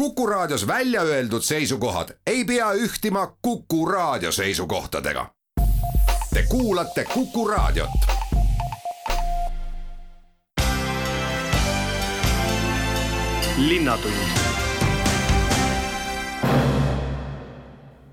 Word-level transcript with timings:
Kuku 0.00 0.26
Raadios 0.26 0.66
välja 0.66 1.02
öeldud 1.02 1.42
seisukohad 1.42 2.08
ei 2.26 2.44
pea 2.44 2.72
ühtima 2.72 3.36
Kuku 3.42 3.86
Raadio 3.86 4.32
seisukohtadega. 4.32 5.26
Te 6.34 6.42
kuulate 6.48 7.04
Kuku 7.04 7.48
Raadiot. 7.48 7.90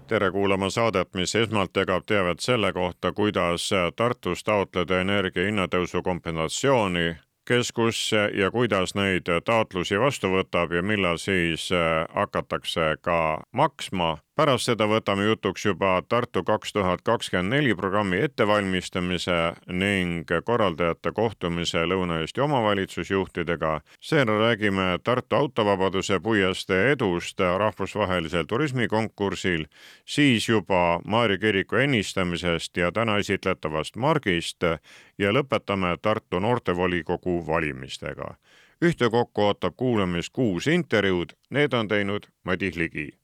tere 0.08 0.32
kuulama 0.32 0.70
saadet, 0.70 1.14
mis 1.14 1.36
esmalt 1.36 1.76
jagab 1.76 2.04
teavet 2.06 2.40
selle 2.40 2.74
kohta, 2.74 3.12
kuidas 3.12 3.70
Tartus 3.96 4.44
taotleda 4.44 5.00
energia 5.00 5.46
hinnatõusu 5.46 6.04
kompensatsiooni 6.04 7.16
kes, 7.48 7.72
kus 7.72 8.12
ja 8.14 8.52
kuidas 8.52 8.96
neid 8.96 9.30
taotlusi 9.46 10.00
vastu 10.00 10.32
võtab 10.34 10.74
ja 10.76 10.84
millal 10.84 11.18
siis 11.22 11.70
hakatakse 12.14 12.96
ka 13.02 13.42
maksma 13.52 14.18
pärast 14.38 14.70
seda 14.70 14.86
võtame 14.86 15.26
jutuks 15.26 15.64
juba 15.66 15.96
Tartu 16.10 16.44
kaks 16.46 16.74
tuhat 16.74 17.02
kakskümmend 17.02 17.56
neli 17.56 17.74
programmi 17.76 18.20
ettevalmistamise 18.22 19.38
ning 19.74 20.30
korraldajate 20.46 21.12
kohtumise 21.12 21.82
Lõuna-Eesti 21.90 22.44
omavalitsusjuhtidega. 22.46 23.82
seejärel 24.02 24.40
räägime 24.40 25.00
Tartu 25.04 25.36
autovabaduse 25.36 26.20
puiestee 26.20 26.92
edust 26.92 27.40
rahvusvahelisel 27.40 28.46
turismikonkursil, 28.46 29.66
siis 30.06 30.50
juba 30.50 31.02
Maarja 31.06 31.38
kiriku 31.38 31.76
ennistamisest 31.76 32.78
ja 32.78 32.92
täna 32.92 33.18
esitletavast 33.18 33.96
margist 33.96 34.64
ja 35.18 35.34
lõpetame 35.34 35.98
Tartu 36.02 36.40
noortevolikogu 36.40 37.48
valimistega. 37.48 38.36
Ühtekokku 38.86 39.42
ootab 39.42 39.74
kuulamist 39.78 40.30
kuus 40.34 40.68
intervjuud, 40.68 41.34
need 41.50 41.74
on 41.74 41.88
teinud 41.88 42.30
Madis 42.44 42.76
Ligi 42.76 43.18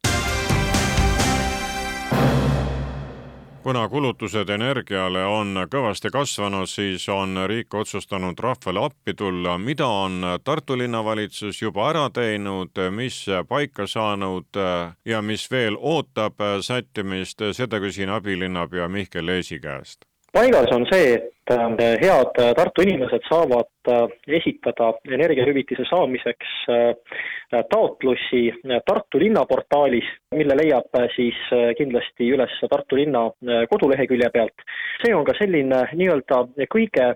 kuna 3.64 3.90
kulutused 3.90 4.50
energiale 4.50 5.24
on 5.26 5.56
kõvasti 5.72 6.10
kasvanud, 6.12 6.68
siis 6.68 7.06
on 7.10 7.46
riik 7.48 7.74
otsustanud 7.74 8.40
rahvale 8.40 8.84
appi 8.86 9.14
tulla. 9.14 9.58
mida 9.58 9.88
on 9.88 10.22
Tartu 10.44 10.78
linnavalitsus 10.78 11.62
juba 11.62 11.90
ära 11.90 12.10
teinud, 12.10 12.76
mis 12.92 13.26
paika 13.48 13.88
saanud 13.88 14.60
ja 15.06 15.22
mis 15.22 15.52
veel 15.52 15.78
ootab 15.80 16.36
sättimist, 16.62 17.42
seda 17.52 17.80
küsin 17.80 18.10
abilinnapea 18.10 18.88
Mihkel 18.88 19.26
Leesi 19.26 19.60
käest 19.60 20.13
paigas 20.34 20.72
on 20.74 20.86
see, 20.90 21.14
et 21.14 21.52
äh, 21.54 21.98
head 22.02 22.38
Tartu 22.58 22.82
inimesed 22.82 23.26
saavad 23.28 23.92
äh, 23.92 24.06
esitada 24.40 24.94
energiahüvitise 25.06 25.86
saamiseks 25.90 26.54
äh, 26.74 27.64
taotlusi 27.70 28.48
Tartu 28.88 29.22
linna 29.22 29.44
portaalis, 29.46 30.08
mille 30.34 30.56
leiab 30.58 30.98
siis 31.16 31.38
kindlasti 31.78 32.32
üles 32.34 32.56
Tartu 32.72 32.98
linna 32.98 33.28
kodulehekülje 33.70 34.30
pealt. 34.34 34.66
see 35.04 35.14
on 35.14 35.26
ka 35.28 35.36
selline 35.38 35.84
nii-öelda 35.94 36.40
kõige 36.72 37.12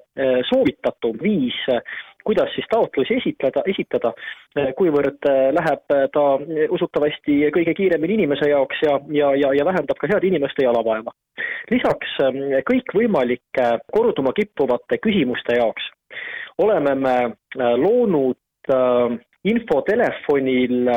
soovitatum 0.51 1.17
viis 1.23 1.57
kuidas 2.27 2.51
siis 2.55 2.67
taotlusi 2.71 3.17
esitleda, 3.21 3.63
esitada, 3.71 4.11
kuivõrd 4.79 5.29
äh, 5.29 5.47
läheb 5.55 5.95
äh, 5.95 6.05
ta 6.13 6.25
usutavasti 6.75 7.39
kõige 7.55 7.75
kiiremini 7.77 8.17
inimese 8.19 8.49
jaoks 8.51 8.83
ja, 8.85 8.97
ja, 9.19 9.31
ja, 9.41 9.53
ja 9.59 9.67
vähendab 9.67 9.99
ka 10.01 10.09
heade 10.11 10.27
inimeste 10.27 10.65
jalavaeva. 10.65 11.13
lisaks 11.71 12.13
kõikvõimalike 12.67 13.67
korduma 13.93 14.33
kippuvate 14.35 14.99
küsimuste 15.03 15.57
jaoks 15.59 15.89
oleme 16.63 16.93
me 16.95 17.15
loonud 17.77 18.71
infotelefonil 19.51 20.89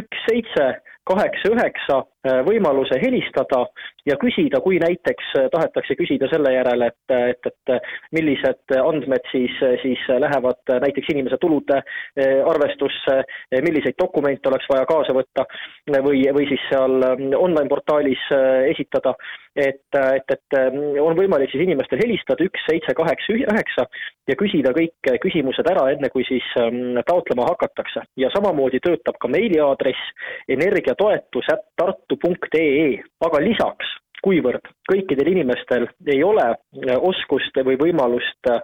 üks 0.00 0.24
seitse 0.28 0.66
kaheksa 1.08 1.52
üheksa 1.52 2.00
võimaluse 2.24 2.96
helistada 3.02 3.64
ja 4.06 4.16
küsida, 4.20 4.60
kui 4.64 4.78
näiteks 4.82 5.30
äh, 5.38 5.46
tahetakse 5.52 5.96
küsida 5.98 6.28
selle 6.32 6.52
järele, 6.54 6.90
et, 6.92 7.14
et, 7.32 7.48
et 7.50 7.92
millised 8.16 8.76
andmed 8.76 9.30
siis, 9.30 9.54
siis 9.82 10.02
lähevad 10.08 10.74
näiteks 10.84 11.12
inimese 11.14 11.38
tulude 11.40 11.80
äh, 11.80 12.40
arvestusse, 12.50 13.20
milliseid 13.64 13.96
dokumente 14.00 14.50
oleks 14.50 14.68
vaja 14.70 14.84
kaasa 14.88 15.16
võtta 15.16 15.46
või, 16.04 16.24
või 16.36 16.48
siis 16.50 16.64
seal 16.70 17.00
ähm, 17.08 17.30
online 17.38 17.70
portaalis 17.72 18.20
äh, 18.34 18.68
esitada, 18.72 19.14
et, 19.56 19.86
et, 19.94 20.36
et 20.36 20.58
on 21.00 21.16
võimalik 21.16 21.52
siis 21.52 21.64
inimestel 21.64 22.02
helistada 22.02 22.44
üks 22.44 22.64
seitse 22.68 22.94
kaheksa 22.96 23.36
üheksa 23.38 23.86
ja 24.28 24.36
küsida 24.38 24.72
kõik 24.76 25.12
küsimused 25.22 25.68
ära, 25.70 25.86
enne 25.94 26.10
kui 26.12 26.26
siis 26.28 26.44
ähm, 26.60 26.98
taotlema 27.06 27.46
hakatakse. 27.52 28.04
ja 28.20 28.30
samamoodi 28.34 28.80
töötab 28.84 29.16
ka 29.20 29.28
meiliaadress 29.30 30.12
energiatoetus 30.48 31.48
äpp 31.54 31.84
tartu.ee, 32.22 33.02
aga 33.24 33.40
lisaks 33.42 33.92
kuivõrd 34.24 34.70
kõikidel 34.88 35.28
inimestel 35.34 35.86
ei 36.08 36.22
ole 36.24 36.44
äh, 36.48 36.94
oskust 36.96 37.56
või 37.66 37.76
võimalust 37.80 38.48
äh, 38.48 38.62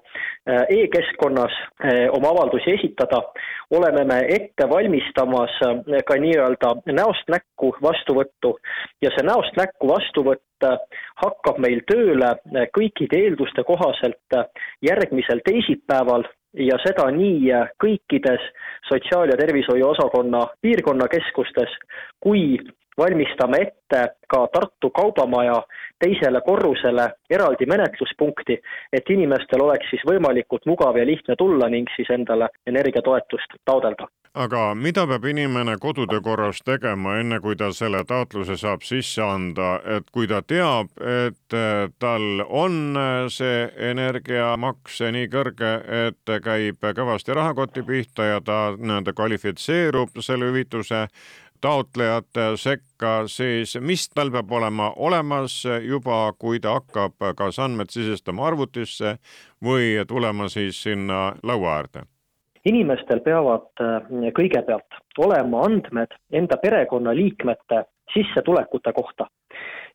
e-keskkonnas 0.72 1.52
äh, 1.84 2.06
oma 2.16 2.32
avaldusi 2.32 2.72
esitada, 2.78 3.20
oleme 3.76 4.06
me 4.08 4.20
ette 4.36 4.68
valmistamas 4.70 5.52
ka 6.06 6.16
nii-öelda 6.18 6.72
näost 6.96 7.28
näkku 7.30 7.74
vastuvõttu. 7.82 8.56
Ja 9.02 9.12
see 9.14 9.26
näost 9.26 9.56
näkku 9.60 9.88
vastuvõtt 9.90 10.66
hakkab 11.22 11.60
meil 11.62 11.84
tööle 11.88 12.34
kõikide 12.76 13.20
eelduste 13.24 13.62
kohaselt 13.64 14.36
järgmisel 14.84 15.40
teisipäeval 15.46 16.26
ja 16.54 16.78
seda 16.82 17.10
nii 17.14 17.52
kõikides 17.82 18.42
sotsiaal- 18.88 19.30
ja 19.30 19.36
tervishoiu 19.36 19.88
osakonna 19.88 20.46
piirkonnakeskustes 20.62 21.76
kui 22.20 22.58
valmistame 22.98 23.56
ette 23.60 24.00
ka 24.28 24.46
Tartu 24.52 24.90
Kaubamaja 24.90 25.62
teisele 25.98 26.40
korrusele 26.40 27.10
eraldi 27.30 27.66
menetluspunkti, 27.66 28.60
et 28.92 29.10
inimestel 29.10 29.62
oleks 29.62 29.90
siis 29.90 30.02
võimalikult 30.06 30.66
mugav 30.66 30.96
ja 30.96 31.06
lihtne 31.06 31.36
tulla 31.36 31.68
ning 31.68 31.88
siis 31.96 32.10
endale 32.10 32.48
energiatoetust 32.66 33.60
taodelda 33.64 34.08
aga 34.34 34.74
mida 34.78 35.06
peab 35.10 35.24
inimene 35.26 35.74
kodude 35.82 36.20
korras 36.22 36.60
tegema, 36.62 37.16
enne 37.18 37.40
kui 37.42 37.56
ta 37.58 37.72
selle 37.74 38.04
taotluse 38.06 38.56
saab 38.60 38.84
sisse 38.86 39.22
anda, 39.22 39.80
et 39.96 40.06
kui 40.14 40.28
ta 40.30 40.40
teab, 40.42 40.92
et 41.02 41.56
äh, 41.56 41.90
tal 41.98 42.44
on 42.46 42.96
äh, 42.96 43.26
see 43.28 43.66
energiamaks 43.90 45.00
nii 45.16 45.26
kõrge, 45.32 45.72
et 46.06 46.34
käib 46.44 46.78
kõvasti 46.96 47.34
rahakoti 47.34 47.82
pihta 47.82 48.28
ja 48.28 48.40
ta 48.40 48.60
nii-öelda 48.78 49.14
kvalifitseerub 49.18 50.22
selle 50.22 50.52
hüvituse 50.52 51.08
taotlejate 51.60 52.54
sekka, 52.56 53.26
siis 53.28 53.74
mis 53.82 54.06
tal 54.14 54.30
peab 54.30 54.52
olema 54.52 54.92
olemas 54.96 55.58
juba, 55.66 56.22
kui 56.38 56.62
ta 56.62 56.78
hakkab 56.78 57.18
kas 57.36 57.58
andmed 57.58 57.90
sisestama 57.90 58.46
arvutisse 58.46 59.18
või 59.64 59.98
tulema 60.08 60.48
siis 60.48 60.80
sinna 60.86 61.34
laua 61.42 61.76
äärde? 61.80 62.06
Inimestel 62.68 63.22
peavad 63.24 63.68
äh, 63.80 64.10
kõigepealt 64.36 65.00
olema 65.18 65.64
andmed 65.66 66.14
enda 66.32 66.58
perekonnaliikmete 66.62 67.84
sissetulekute 68.14 68.92
kohta 68.92 69.28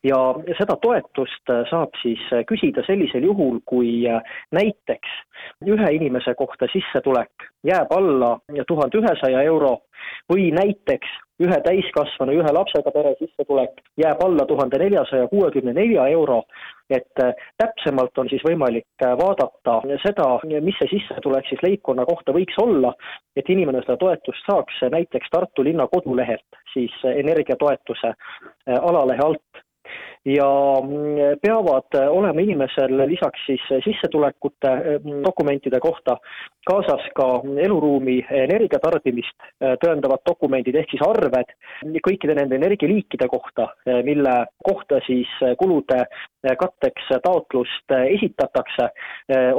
ja 0.04 0.18
seda 0.58 0.76
toetust 0.82 1.52
äh, 1.52 1.64
saab 1.70 1.94
siis 2.02 2.22
äh, 2.32 2.44
küsida 2.48 2.84
sellisel 2.86 3.24
juhul, 3.24 3.60
kui 3.64 4.04
näiteks 4.52 5.18
ühe 5.66 5.92
inimese 5.98 6.34
kohta 6.34 6.68
sissetulek 6.72 7.48
jääb 7.66 7.92
alla 7.92 8.36
tuhande 8.66 8.98
ühesaja 9.02 9.42
euro 9.42 9.76
või 10.32 10.50
näiteks 10.54 11.14
ühe 11.42 11.56
täiskasvanu, 11.64 12.32
ühe 12.40 12.52
lapsega 12.56 12.92
pere 12.94 13.12
sissetulek 13.18 13.82
jääb 14.00 14.22
alla 14.24 14.46
tuhande 14.48 14.78
neljasaja 14.80 15.28
kuuekümne 15.28 15.74
nelja 15.76 16.06
euro, 16.08 16.42
et 16.90 17.22
äh, 17.22 17.34
täpsemalt 17.60 18.18
on 18.18 18.30
siis 18.32 18.44
võimalik 18.46 19.04
äh, 19.04 19.12
vaadata 19.20 19.80
seda, 20.04 20.28
mis 20.64 20.78
see 20.80 20.92
sissetulek 20.94 21.48
siis 21.50 21.62
leibkonna 21.66 22.06
kohta 22.08 22.32
võiks 22.36 22.56
olla, 22.62 22.94
et 23.36 23.48
inimene 23.52 23.82
seda 23.84 23.98
toetust 24.00 24.48
saaks 24.48 24.80
näiteks 24.92 25.32
Tartu 25.32 25.64
linna 25.66 25.88
kodulehelt 25.92 26.60
siis 26.72 26.94
energiatoetuse 27.12 28.14
äh, 28.14 28.78
alalehe 28.80 29.24
alt 29.26 29.45
ja 30.26 30.48
mm, 30.82 31.38
peavad 31.42 31.98
olema 32.10 32.42
inimesel 32.42 32.96
lisaks 33.06 33.46
siis 33.46 33.62
sissetulekute 33.84 34.72
mm, 34.98 35.22
dokumentide 35.24 35.80
kohta 35.80 36.18
kaasas 36.66 37.04
ka 37.14 37.26
eluruumi 37.62 38.16
energiatarbimist 38.42 39.36
äh, 39.44 39.76
tõendavad 39.82 40.24
dokumendid 40.26 40.78
ehk 40.80 40.90
siis 40.94 41.04
arved 41.06 41.52
kõikide 42.06 42.34
nende 42.38 42.58
energialiikide 42.58 43.28
kohta, 43.30 43.68
äh, 43.86 44.02
mille 44.06 44.34
kohta 44.66 44.98
siis 45.06 45.30
kulude 45.60 46.00
äh, 46.02 46.56
katteks 46.58 47.12
taotlust 47.22 47.94
esitatakse, 47.96 48.88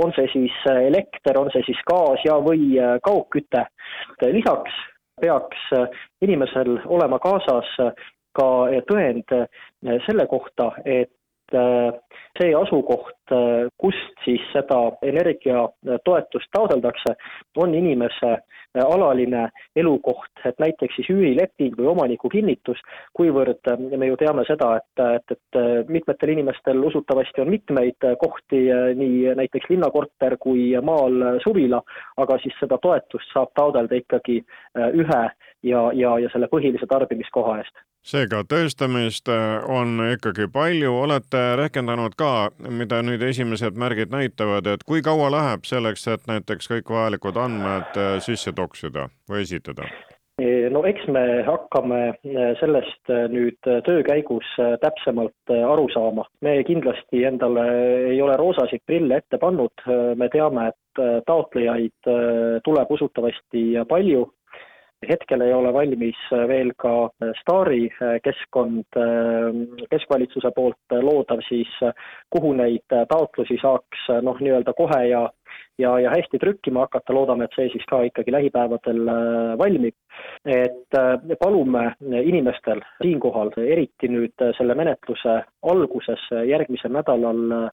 on 0.02 0.12
see 0.16 0.28
siis 0.32 0.54
elekter, 0.72 1.38
on 1.40 1.50
see 1.54 1.64
siis 1.68 1.80
gaas 1.88 2.24
ja 2.26 2.38
või 2.44 2.78
kaugküte. 3.04 3.66
lisaks 4.32 4.78
peaks 5.22 5.64
inimesel 6.22 6.78
olema 6.86 7.20
kaasas 7.20 7.70
ka 8.38 8.50
tõend 8.90 9.36
äh, 9.36 9.48
selle 10.06 10.28
kohta, 10.30 10.72
et 10.86 11.58
äh, 11.58 11.92
see 12.38 12.54
asukoht, 12.56 13.16
kust 13.82 14.22
siis 14.24 14.44
seda 14.54 14.78
energiatoetust 15.04 16.52
taodeldakse, 16.56 17.16
on 17.60 17.74
inimese 17.76 18.38
alaline 18.78 19.48
elukoht, 19.76 20.32
et 20.46 20.60
näiteks 20.62 20.96
siis 21.00 21.10
üürileping 21.12 21.76
või 21.80 21.90
omaniku 21.92 22.30
kinnitus, 22.30 22.80
kuivõrd 23.18 23.72
me 23.98 24.10
ju 24.12 24.20
teame 24.22 24.46
seda, 24.48 24.70
et, 24.78 25.04
et, 25.18 25.36
et 25.36 25.90
mitmetel 25.90 26.36
inimestel 26.36 26.84
usutavasti 26.90 27.44
on 27.44 27.52
mitmeid 27.52 28.08
kohti, 28.22 28.62
nii 29.02 29.34
näiteks 29.40 29.70
linnakorter 29.74 30.38
kui 30.40 30.70
maal 30.84 31.42
suvila, 31.44 31.82
aga 32.22 32.40
siis 32.44 32.56
seda 32.62 32.80
toetust 32.84 33.34
saab 33.34 33.52
taotleda 33.58 34.00
ikkagi 34.04 34.40
ühe 34.94 35.24
ja, 35.64 35.84
ja, 35.94 36.18
ja 36.22 36.32
selle 36.34 36.52
põhilise 36.52 36.88
tarbimiskoha 36.90 37.60
eest 37.64 37.88
seega 38.08 38.44
tõestamist 38.48 39.30
äh, 39.32 39.60
on 39.68 40.00
ikkagi 40.14 40.48
palju, 40.54 40.94
olete 41.04 41.44
rehkendanud 41.60 42.16
ka, 42.20 42.50
mida 42.72 43.02
nüüd 43.06 43.24
esimesed 43.28 43.80
märgid 43.80 44.14
näitavad, 44.14 44.68
et 44.72 44.86
kui 44.88 45.04
kaua 45.06 45.30
läheb 45.34 45.68
selleks, 45.68 46.08
et 46.12 46.28
näiteks 46.30 46.72
kõik 46.72 46.94
vajalikud 46.94 47.40
andmed 47.42 48.00
äh, 48.00 48.20
sisse 48.24 48.56
toksida 48.56 49.10
või 49.30 49.44
esitada? 49.48 49.90
no 50.70 50.84
eks 50.86 51.08
me 51.10 51.22
hakkame 51.48 52.00
äh, 52.12 52.52
sellest 52.60 53.10
nüüd 53.34 53.58
töö 53.88 54.04
käigus 54.06 54.46
täpsemalt 54.84 55.54
aru 55.56 55.88
saama. 55.90 56.28
me 56.46 56.60
kindlasti 56.68 57.24
endale 57.26 57.64
ei 58.12 58.22
ole 58.22 58.36
roosasid 58.38 58.84
prille 58.86 59.18
ette 59.18 59.40
pannud, 59.42 59.82
me 60.16 60.30
teame, 60.30 60.68
et 60.70 61.02
taotlejaid 61.26 62.12
tuleb 62.66 62.94
usutavasti 62.94 63.64
palju 63.90 64.28
hetkel 65.06 65.42
ei 65.46 65.54
ole 65.54 65.72
valmis 65.74 66.20
veel 66.50 66.72
ka 66.80 67.10
Stari 67.42 67.86
keskkond 68.24 68.98
keskvalitsuse 69.92 70.52
poolt 70.56 70.98
loodav 71.02 71.44
siis, 71.48 71.72
kuhu 72.34 72.54
neid 72.58 72.86
taotlusi 73.10 73.60
saaks 73.62 74.08
noh, 74.26 74.40
nii-öelda 74.42 74.74
kohe 74.78 75.04
ja 75.12 75.28
ja, 75.78 75.92
ja 76.00 76.10
hästi 76.10 76.40
trükkima 76.42 76.86
hakata, 76.86 77.14
loodame, 77.14 77.46
et 77.46 77.56
see 77.56 77.70
siis 77.72 77.86
ka 77.90 78.02
ikkagi 78.08 78.34
lähipäevadel 78.34 79.04
valmib. 79.62 79.96
et 80.46 80.98
palume 81.40 81.84
inimestel 82.02 82.82
siinkohal, 83.02 83.52
eriti 83.62 84.10
nüüd 84.10 84.46
selle 84.58 84.76
menetluse 84.76 85.38
alguses, 85.62 86.24
järgmisel 86.50 86.92
nädalal 86.98 87.70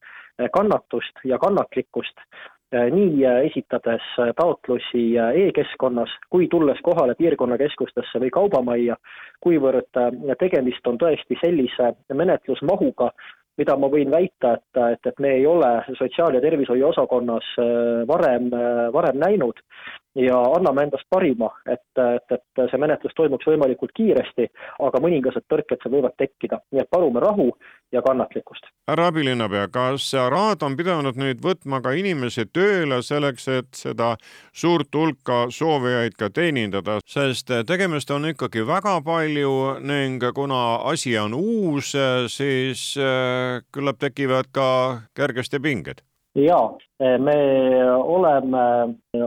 kannatust 0.53 1.23
ja 1.25 1.39
kannatlikkust 1.41 2.21
Äh, 2.21 2.54
nii 2.73 3.25
äh, 3.25 3.45
esitades 3.45 4.03
äh, 4.19 4.31
taotlusi 4.35 5.05
e-keskkonnas 5.17 6.11
kui 6.29 6.47
tulles 6.47 6.81
kohale 6.83 7.15
piirkonnakeskustesse 7.15 8.19
või 8.19 8.31
kaubamajja, 8.33 8.97
kuivõrd 9.43 9.99
tegemist 10.39 10.87
on 10.87 10.97
tõesti 10.97 11.37
sellise 11.43 11.93
menetlusmahuga, 12.13 13.11
mida 13.57 13.77
ma 13.77 13.87
võin 13.87 14.11
väita, 14.11 14.57
et, 14.57 14.81
et, 14.91 15.11
et 15.11 15.19
me 15.19 15.35
ei 15.37 15.45
ole 15.47 15.69
sotsiaal- 15.99 16.35
ja 16.35 16.41
tervishoiu 16.41 16.89
osakonnas 16.89 17.53
varem, 18.07 18.49
varem 18.93 19.21
näinud 19.21 19.61
ja 20.15 20.37
anname 20.55 20.83
endast 20.83 21.07
parima, 21.09 21.49
et, 21.71 21.83
et, 21.99 22.31
et 22.31 22.61
see 22.71 22.79
menetlus 22.79 23.15
toimuks 23.17 23.47
võimalikult 23.49 23.91
kiiresti, 23.97 24.47
aga 24.87 25.01
mõningased 25.03 25.43
tõrked 25.51 25.81
seal 25.83 25.95
võivad 25.97 26.15
tekkida, 26.19 26.61
nii 26.71 26.83
et 26.83 26.91
palume 26.91 27.23
rahu 27.23 27.49
ja 27.91 28.01
kannatlikkust. 28.05 28.69
härra 28.89 29.09
abilinnapea, 29.11 29.67
kas 29.73 30.07
Raad 30.31 30.63
on 30.63 30.77
pidanud 30.79 31.19
nüüd 31.19 31.43
võtma 31.43 31.81
ka 31.83 31.91
inimesi 31.99 32.47
tööle 32.53 33.01
selleks, 33.03 33.47
et 33.47 33.69
seda 33.75 34.15
suurt 34.53 34.95
hulka 34.95 35.45
soovijaid 35.51 36.15
ka 36.19 36.29
teenindada, 36.29 36.99
sest 37.05 37.51
tegemist 37.67 38.11
on 38.11 38.31
ikkagi 38.31 38.65
väga 38.67 38.97
palju 39.05 39.53
ning 39.83 40.23
kuna 40.35 40.63
asi 40.91 41.17
on 41.19 41.35
uus, 41.35 41.93
siis 42.31 42.91
äh, 42.97 43.61
küllap 43.71 43.99
tekivad 43.99 44.51
ka 44.55 44.67
kergesti 45.15 45.59
pinged 45.59 46.05
jaa, 46.35 46.77
me 46.99 47.37
oleme 47.95 48.63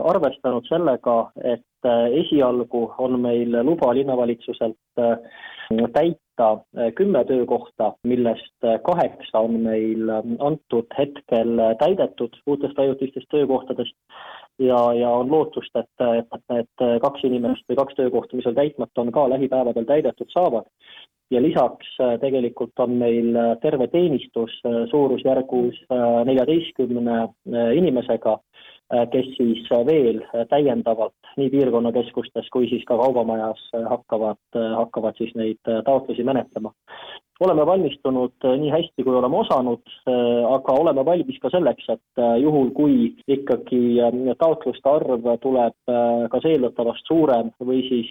arvestanud 0.03 0.67
sellega, 0.69 1.17
et 1.43 1.89
esialgu 2.21 2.83
on 2.97 3.19
meil 3.21 3.55
luba 3.65 3.93
linnavalitsuselt 3.95 4.99
äh, 4.99 5.17
täita 5.93 6.49
kümme 6.95 7.23
töökohta, 7.25 7.93
millest 8.03 8.67
kaheksa 8.85 9.39
on 9.39 9.59
meil 9.63 10.09
antud 10.39 10.87
hetkel 10.97 11.59
täidetud 11.79 12.37
uutest 12.47 12.79
ajutistest 12.79 13.27
töökohtadest. 13.31 13.95
Ja, 14.59 14.79
ja 14.93 15.09
on 15.09 15.29
lootust, 15.31 15.71
et, 15.79 16.03
et 16.19 16.41
need 16.51 16.99
kaks 17.01 17.21
inimest 17.23 17.63
või 17.69 17.77
kaks 17.79 17.95
töökohta, 17.95 18.35
mis 18.35 18.47
on 18.49 18.57
täitmata, 18.57 19.01
on 19.01 19.11
ka 19.15 19.29
lähipäevadel 19.31 19.85
täidetud 19.87 20.27
saavad 20.33 20.67
ja 21.31 21.41
lisaks 21.41 21.87
äh, 22.01 22.17
tegelikult 22.21 22.79
on 22.79 22.97
meil 23.01 23.35
äh, 23.35 23.55
terve 23.61 23.87
teenistus 23.87 24.53
äh, 24.65 24.85
suurusjärgus 24.89 25.77
neljateistkümne 26.25 27.17
inimesega, 27.75 28.37
kes 29.13 29.27
siis 29.37 29.67
veel 29.85 30.21
täiendavalt 30.49 31.29
nii 31.37 31.49
piirkonnakeskustes 31.53 32.49
kui 32.53 32.69
siis 32.71 32.85
ka 32.89 32.97
kaubamajas 32.97 33.61
hakkavad, 33.89 34.39
hakkavad 34.77 35.17
siis 35.21 35.35
neid 35.37 35.59
taotlusi 35.85 36.25
menetlema 36.25 36.73
oleme 37.39 37.65
valmistunud 37.65 38.45
äh, 38.45 38.55
nii 38.59 38.71
hästi, 38.73 39.03
kui 39.03 39.15
oleme 39.15 39.37
osanud, 39.39 39.83
äh, 40.09 40.45
aga 40.53 40.75
oleme 40.81 41.05
valmis 41.07 41.39
ka 41.41 41.51
selleks, 41.53 41.87
et 41.93 42.21
äh, 42.21 42.35
juhul, 42.43 42.71
kui 42.75 43.13
ikkagi 43.31 43.81
taotluste 44.39 44.89
arv 44.91 45.27
tuleb 45.43 45.91
kas 46.31 46.45
eeldatavast 46.47 47.07
suurem 47.07 47.49
või 47.65 47.81
siis 47.87 48.09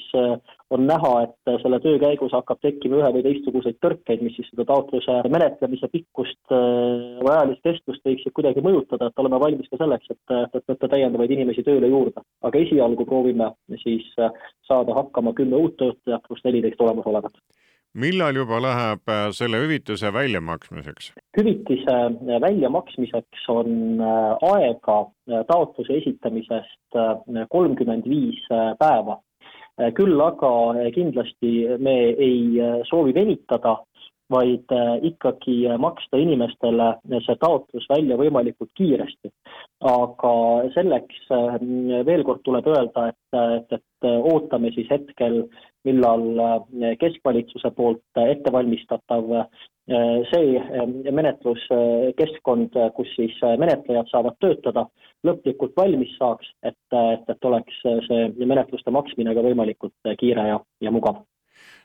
on 0.75 0.85
näha, 0.89 1.13
et 1.25 1.51
selle 1.63 1.79
töö 1.85 1.99
käigus 2.01 2.33
hakkab 2.37 2.61
tekkima 2.65 2.99
ühe 3.01 3.11
või 3.17 3.25
teistsuguseid 3.27 3.79
tõrkeid, 3.85 4.23
mis 4.25 4.37
siis 4.37 4.49
seda 4.51 4.67
taotluse 4.69 5.19
menetlemise 5.33 5.89
pikkust 5.93 6.53
või 6.53 7.33
ajalist 7.33 7.63
kestvust 7.65 8.05
võiksid 8.09 8.35
kuidagi 8.37 8.65
mõjutada, 8.65 9.09
et 9.09 9.23
oleme 9.23 9.41
valmis 9.41 9.71
ka 9.71 9.81
selleks, 9.81 10.11
et, 10.15 10.35
et 10.59 10.73
võtta 10.73 10.91
täiendavaid 10.91 11.37
inimesi 11.37 11.65
tööle 11.67 11.91
juurde. 11.93 12.25
aga 12.43 12.65
esialgu 12.65 13.07
proovime 13.09 13.53
siis 13.85 14.09
saada 14.69 14.97
hakkama 14.99 15.33
kümme 15.39 15.57
uut 15.57 15.79
töötajat 15.81 16.29
pluss 16.29 16.45
neliteist 16.45 16.81
olemasolevat 16.85 17.39
millal 17.99 18.37
juba 18.37 18.61
läheb 18.63 19.11
äh, 19.11 19.29
selle 19.35 19.61
hüvitise 19.63 20.13
väljamaksmiseks? 20.15 21.13
hüvitise 21.39 21.97
äh, 22.07 22.41
väljamaksmiseks 22.45 23.49
on 23.53 24.01
äh, 24.01 24.51
aega 24.53 24.99
taotluse 25.49 25.99
esitamisest 25.99 26.97
kolmkümmend 27.53 28.07
viis 28.09 28.39
päeva. 28.81 29.19
küll 29.95 30.21
aga 30.25 30.51
kindlasti 30.95 31.51
me 31.79 31.93
ei 32.27 32.57
soovi 32.89 33.13
venitada, 33.15 33.75
vaid 34.33 34.73
ikkagi 35.11 35.69
maksta 35.79 36.19
inimestele 36.19 36.89
see 37.27 37.37
taotlus 37.45 37.85
välja 37.93 38.17
võimalikult 38.17 38.73
kiiresti. 38.81 39.31
Aga 39.87 40.33
selleks 40.75 41.29
veel 42.07 42.25
kord 42.27 42.43
tuleb 42.43 42.67
öelda, 42.67 43.09
et, 43.13 43.39
et, 43.39 43.77
et 43.79 44.09
ootame 44.09 44.73
siis 44.75 44.89
hetkel 44.91 45.45
millal 45.89 46.25
äh, 46.43 46.97
keskvalitsuse 47.01 47.71
poolt 47.77 48.21
ettevalmistatav 48.23 49.31
äh, 49.41 49.47
see 50.33 50.59
äh, 50.59 50.85
menetluskeskkond, 51.15 52.77
kus 52.97 53.15
siis 53.17 53.39
menetlejad 53.63 54.11
saavad 54.13 54.37
töötada, 54.43 54.87
lõplikult 55.27 55.77
valmis 55.79 56.13
saaks, 56.19 56.51
et, 56.63 56.79
et, 56.93 57.27
et 57.35 57.51
oleks 57.51 57.83
see 58.09 58.29
menetluste 58.45 58.95
maksmine 58.95 59.35
ka 59.35 59.45
võimalikult 59.47 60.15
kiire 60.21 60.49
ja, 60.53 60.63
ja 60.85 60.95
mugav 60.95 61.23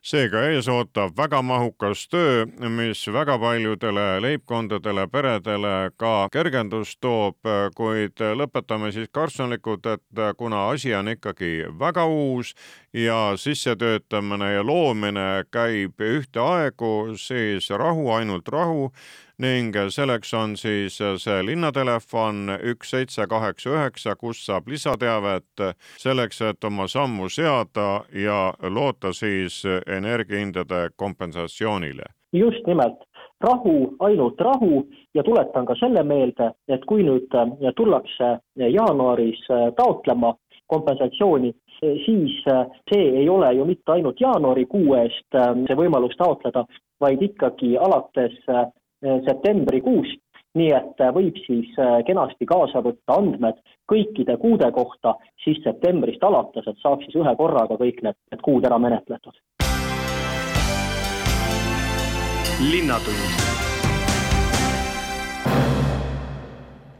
seega 0.03 0.41
ees 0.51 0.67
ootab 0.67 1.15
väga 1.15 1.39
mahukas 1.45 2.07
töö, 2.11 2.43
mis 2.69 3.05
väga 3.07 3.37
paljudele 3.39 4.19
leibkondadele, 4.25 5.07
peredele 5.07 5.91
ka 5.97 6.27
kergendust 6.33 6.99
toob, 6.99 7.39
kuid 7.77 8.19
lõpetame 8.35 8.91
siis 8.91 9.07
kartsunlikult, 9.15 9.87
et 9.87 10.23
kuna 10.37 10.67
asi 10.73 10.91
on 10.95 11.13
ikkagi 11.13 11.53
väga 11.79 12.05
uus 12.05 12.51
ja 12.93 13.37
sissetöötamine 13.39 14.53
ja 14.57 14.63
loomine 14.67 15.45
käib 15.51 16.03
ühtaegu, 16.03 17.15
siis 17.15 17.69
rahu, 17.71 18.09
ainult 18.11 18.51
rahu 18.51 18.91
ning 19.43 19.75
selleks 19.91 20.33
on 20.33 20.55
siis 20.57 20.97
see 21.23 21.39
linnatelefon 21.45 22.53
üks 22.71 22.93
seitse 22.95 23.25
kaheksa 23.29 23.73
üheksa, 23.73 24.15
kust 24.15 24.47
saab 24.47 24.69
lisateavet 24.71 25.63
selleks, 25.99 26.41
et 26.41 26.63
oma 26.63 26.87
sammu 26.87 27.29
seada 27.29 28.03
ja 28.25 28.53
loota 28.69 29.13
siis 29.13 29.63
energiahindade 29.87 30.89
kompensatsioonile. 30.95 32.07
just 32.33 32.67
nimelt, 32.67 33.03
rahu, 33.41 33.95
ainult 33.99 34.39
rahu 34.41 34.87
ja 35.13 35.23
tuletan 35.23 35.65
ka 35.65 35.75
selle 35.79 36.03
meelde, 36.03 36.51
et 36.67 36.85
kui 36.85 37.03
nüüd 37.03 37.35
tullakse 37.75 38.37
jaanuaris 38.57 39.43
taotlema 39.77 40.33
kompensatsiooni, 40.67 41.51
siis 42.05 42.39
see 42.89 43.03
ei 43.19 43.29
ole 43.29 43.53
ju 43.53 43.65
mitte 43.65 43.91
ainult 43.91 44.21
jaanuarikuu 44.21 44.95
eest 45.01 45.37
see 45.67 45.77
võimalus 45.77 46.15
taotleda, 46.17 46.65
vaid 47.03 47.21
ikkagi 47.21 47.75
alates 47.77 48.39
septembrikuust, 49.25 50.21
nii 50.57 50.71
et 50.77 51.01
eh, 51.01 51.13
võib 51.15 51.39
siis 51.45 51.71
eh, 51.81 51.99
kenasti 52.07 52.47
kaasa 52.49 52.83
võtta 52.85 53.17
andmed 53.19 53.59
kõikide 53.89 54.37
kuude 54.41 54.69
kohta 54.71 55.15
siis 55.43 55.59
septembrist 55.65 56.23
alates, 56.23 56.67
et 56.67 56.79
saaks 56.81 57.07
siis 57.07 57.19
ühe 57.21 57.35
korraga 57.39 57.77
kõik 57.79 58.03
need, 58.05 58.19
need 58.31 58.45
kuud 58.45 58.69
ära 58.69 58.79
menetletud. 58.79 59.41
linnatund 62.63 63.72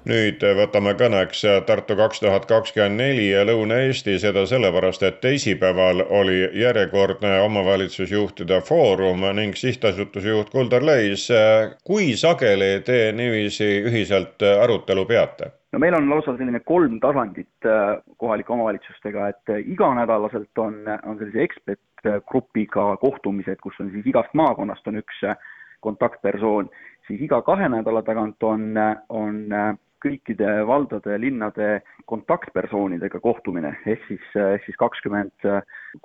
nüüd 0.10 0.44
võtame 0.58 0.94
kõneks 1.00 1.44
Tartu 1.68 1.96
kaks 1.96 2.20
tuhat 2.24 2.46
kakskümmend 2.50 3.00
neli 3.00 3.30
ja 3.30 3.46
Lõuna-Eesti, 3.48 4.18
seda 4.20 4.44
sellepärast, 4.50 5.04
et 5.08 5.22
teisipäeval 5.24 6.04
oli 6.10 6.42
järjekordne 6.60 7.38
omavalitsusjuhtide 7.46 8.60
foorum 8.68 9.24
ning 9.38 9.56
sihtasutuse 9.56 10.36
juht 10.36 10.52
Kuldar 10.52 10.84
Leis. 10.84 11.30
kui 11.88 12.14
sageli 12.20 12.82
te 12.86 13.12
niiviisi 13.16 13.70
ühiselt 13.88 14.44
arutelu 14.44 15.06
peate? 15.06 15.52
no 15.72 15.80
meil 15.80 15.96
on 15.98 16.10
lausa 16.10 16.36
selline 16.38 16.60
kolm 16.60 17.00
tasandit 17.02 17.68
kohalike 18.18 18.54
omavalitsustega, 18.54 19.28
et 19.30 19.56
iganädalaselt 19.66 20.58
on, 20.58 20.84
on 21.08 21.18
sellise 21.18 21.48
ekspertgrupiga 21.48 22.98
kohtumised, 23.02 23.58
kus 23.64 23.80
on 23.80 23.90
siis 23.96 24.06
igast 24.12 24.36
maakonnast 24.38 24.88
on 24.88 25.00
üks 25.02 25.24
kontaktpersoon, 25.84 26.70
siis 27.08 27.24
iga 27.26 27.42
kahe 27.42 27.68
nädala 27.72 28.04
tagant 28.08 28.44
on, 28.44 28.70
on 29.10 29.42
kõikide 30.04 30.50
valdade 30.68 31.16
ja 31.16 31.20
linnade 31.22 31.70
kontaktpersoonidega 32.10 33.20
kohtumine, 33.24 33.74
ehk 33.90 34.04
siis, 34.10 34.26
ehk 34.36 34.66
siis 34.68 34.78
kakskümmend 34.80 35.48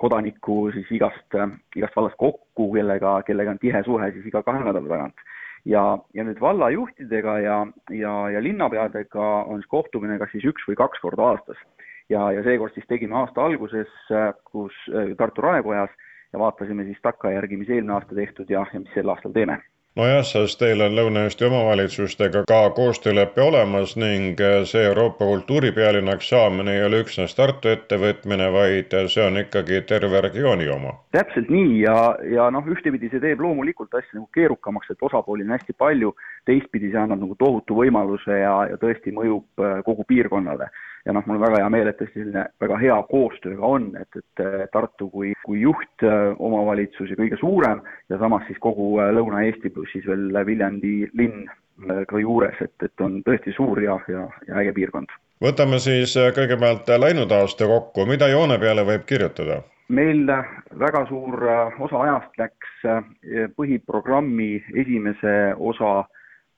kodanikku 0.01 0.69
siis 0.75 0.89
igast, 0.95 1.37
igast 1.75 1.97
vallast 1.97 2.19
kokku, 2.19 2.69
kellega, 2.73 3.19
kellega 3.27 3.55
on 3.55 3.61
tihe 3.61 3.83
suhe 3.85 4.11
siis 4.15 4.29
iga 4.31 4.43
kahe 4.45 4.63
nädala 4.63 4.87
tagant. 4.87 5.25
Ja, 5.67 5.83
ja 6.15 6.23
nüüd 6.23 6.39
vallajuhtidega 6.39 7.33
ja, 7.43 7.57
ja, 7.91 8.13
ja 8.31 8.43
linnapeadega 8.43 9.25
on 9.43 9.59
siis 9.59 9.71
kohtumine 9.71 10.15
kas 10.21 10.31
siis 10.31 10.47
üks 10.47 10.63
või 10.69 10.79
kaks 10.79 11.01
korda 11.03 11.33
aastas. 11.33 11.59
ja, 12.09 12.31
ja 12.31 12.43
seekord 12.43 12.73
siis 12.73 12.87
tegime 12.87 13.19
aasta 13.19 13.43
alguses, 13.45 13.91
kus 14.49 14.77
Tartu 15.17 15.43
raekojas 15.45 15.91
ja 16.33 16.39
vaatasime 16.39 16.87
siis 16.87 17.01
takkajärgi, 17.03 17.57
mis 17.57 17.69
eelmine 17.69 17.99
aasta 17.99 18.15
tehtud 18.15 18.49
ja, 18.49 18.63
ja 18.73 18.79
mis 18.79 18.95
sel 18.95 19.11
aastal 19.11 19.35
teeme 19.35 19.59
nojah, 19.97 20.21
sest 20.25 20.59
teil 20.61 20.81
on 20.85 20.95
Lõuna-Eesti 20.97 21.47
omavalitsustega 21.47 22.43
ka 22.49 22.59
koostöölepe 22.77 23.41
olemas 23.41 23.95
ning 23.99 24.39
see 24.69 24.83
Euroopa 24.85 25.25
kultuuripealinnaks 25.25 26.29
saamine 26.29 26.75
ei 26.77 26.83
ole 26.85 27.01
üksnes 27.03 27.35
Tartu 27.37 27.71
ettevõtmine, 27.73 28.51
vaid 28.53 28.93
see 29.13 29.25
on 29.25 29.41
ikkagi 29.41 29.81
terve 29.89 30.21
regiooni 30.27 30.69
oma. 30.69 30.93
täpselt 31.15 31.49
nii 31.49 31.81
ja, 31.81 31.97
ja 32.35 32.49
noh, 32.53 32.67
ühtepidi 32.69 33.09
see 33.09 33.23
teeb 33.23 33.41
loomulikult 33.41 33.93
asja 33.93 34.19
nagu 34.19 34.29
keerukamaks, 34.37 34.91
et 34.93 35.09
osapooli 35.09 35.47
on 35.47 35.55
hästi 35.57 35.75
palju, 35.77 36.13
teistpidi 36.45 36.93
see 36.93 37.01
annab 37.01 37.23
nagu 37.25 37.35
tohutu 37.39 37.81
võimaluse 37.81 38.43
ja, 38.43 38.55
ja 38.69 38.77
tõesti 38.81 39.15
mõjub 39.15 39.65
äh, 39.65 39.81
kogu 39.87 40.05
piirkonnale 40.07 40.69
ja 41.09 41.13
noh, 41.13 41.25
mul 41.25 41.39
on 41.39 41.45
väga 41.47 41.63
hea 41.63 41.69
meel, 41.73 41.89
et 41.89 41.97
tõesti 41.97 42.21
selline 42.21 42.43
väga 42.61 42.77
hea 42.83 42.97
koostöö 43.09 43.55
ka 43.57 43.71
on, 43.75 43.87
et, 43.97 44.19
et 44.19 44.43
Tartu 44.73 45.09
kui, 45.09 45.31
kui 45.45 45.63
juhtomavalitsus 45.63 47.07
äh, 47.07 47.13
ja 47.13 47.17
kõige 47.23 47.39
suurem 47.41 47.81
ja 48.13 48.19
samas 48.21 48.45
siis 48.47 48.61
kogu 48.61 48.91
äh, 49.01 49.09
Lõuna-Eesti 49.17 49.73
pluss 49.73 49.95
siis 49.95 50.05
veel 50.09 50.29
Viljandi 50.45 51.09
linn 51.17 51.49
ka 51.79 52.19
juures, 52.19 52.57
et, 52.59 52.75
et 52.83 53.01
on 53.01 53.21
tõesti 53.23 53.53
suur 53.55 53.79
ja, 53.79 53.95
ja, 54.11 54.25
ja 54.49 54.57
äge 54.61 54.73
piirkond. 54.75 55.13
võtame 55.41 55.79
siis 55.79 56.11
kõigepealt 56.35 56.91
läinud 56.99 57.31
aasta 57.31 57.69
kokku, 57.71 58.03
mida 58.05 58.27
joone 58.27 58.59
peale 58.59 58.83
võib 58.85 59.07
kirjutada? 59.09 59.61
meil 59.89 60.27
väga 60.77 61.05
suur 61.09 61.47
osa 61.81 62.03
ajast 62.03 62.35
läks 62.37 62.83
põhiprogrammi 63.55 64.51
esimese 64.83 65.37
osa 65.71 66.03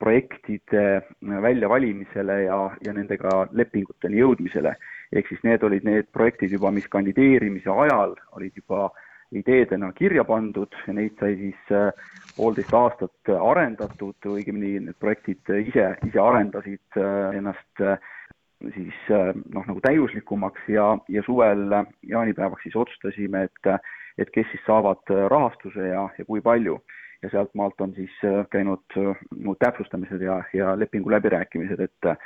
projektide 0.01 1.01
väljavalimisele 1.21 2.41
ja, 2.47 2.57
ja 2.85 2.93
nendega 2.97 3.45
lepinguteni 3.51 4.21
jõudmisele. 4.21 4.73
ehk 5.11 5.27
siis 5.27 5.41
need 5.43 5.63
olid 5.67 5.85
need 5.85 6.09
projektid 6.15 6.51
juba, 6.55 6.71
mis 6.71 6.87
kandideerimise 6.87 7.69
ajal 7.69 8.15
olid 8.37 8.55
juba 8.55 8.89
ideedena 9.31 9.91
kirja 9.95 10.23
pandud 10.27 10.73
ja 10.87 10.93
neid 10.95 11.19
sai 11.19 11.35
siis 11.39 11.73
äh, 11.75 11.91
poolteist 12.35 12.73
aastat 12.75 13.31
arendatud, 13.31 14.17
õigemini 14.27 14.79
need 14.87 14.97
projektid 14.99 15.53
ise, 15.61 15.93
ise 16.07 16.23
arendasid 16.23 16.99
äh, 16.99 17.37
ennast 17.39 17.83
äh, 17.83 17.97
siis 18.75 18.97
noh, 19.09 19.63
nagu 19.65 19.79
täiuslikumaks 19.81 20.67
ja, 20.69 20.91
ja 21.09 21.23
suvel 21.25 21.63
jaanipäevaks 22.05 22.67
siis 22.67 22.75
otsustasime, 22.77 23.47
et, 23.47 23.87
et 24.21 24.29
kes 24.35 24.45
siis 24.51 24.61
saavad 24.67 25.01
rahastuse 25.33 25.87
ja, 25.87 26.03
ja 26.17 26.25
kui 26.27 26.43
palju 26.45 26.75
ja 27.23 27.29
sealtmaalt 27.29 27.81
on 27.81 27.93
siis 27.95 28.11
äh, 28.25 28.45
käinud 28.51 28.97
äh, 28.97 29.17
muud 29.43 29.59
täpsustamised 29.59 30.21
ja, 30.21 30.43
ja 30.53 30.79
lepingu 30.79 31.11
läbirääkimised, 31.11 31.79
et 31.79 32.05
äh, 32.05 32.17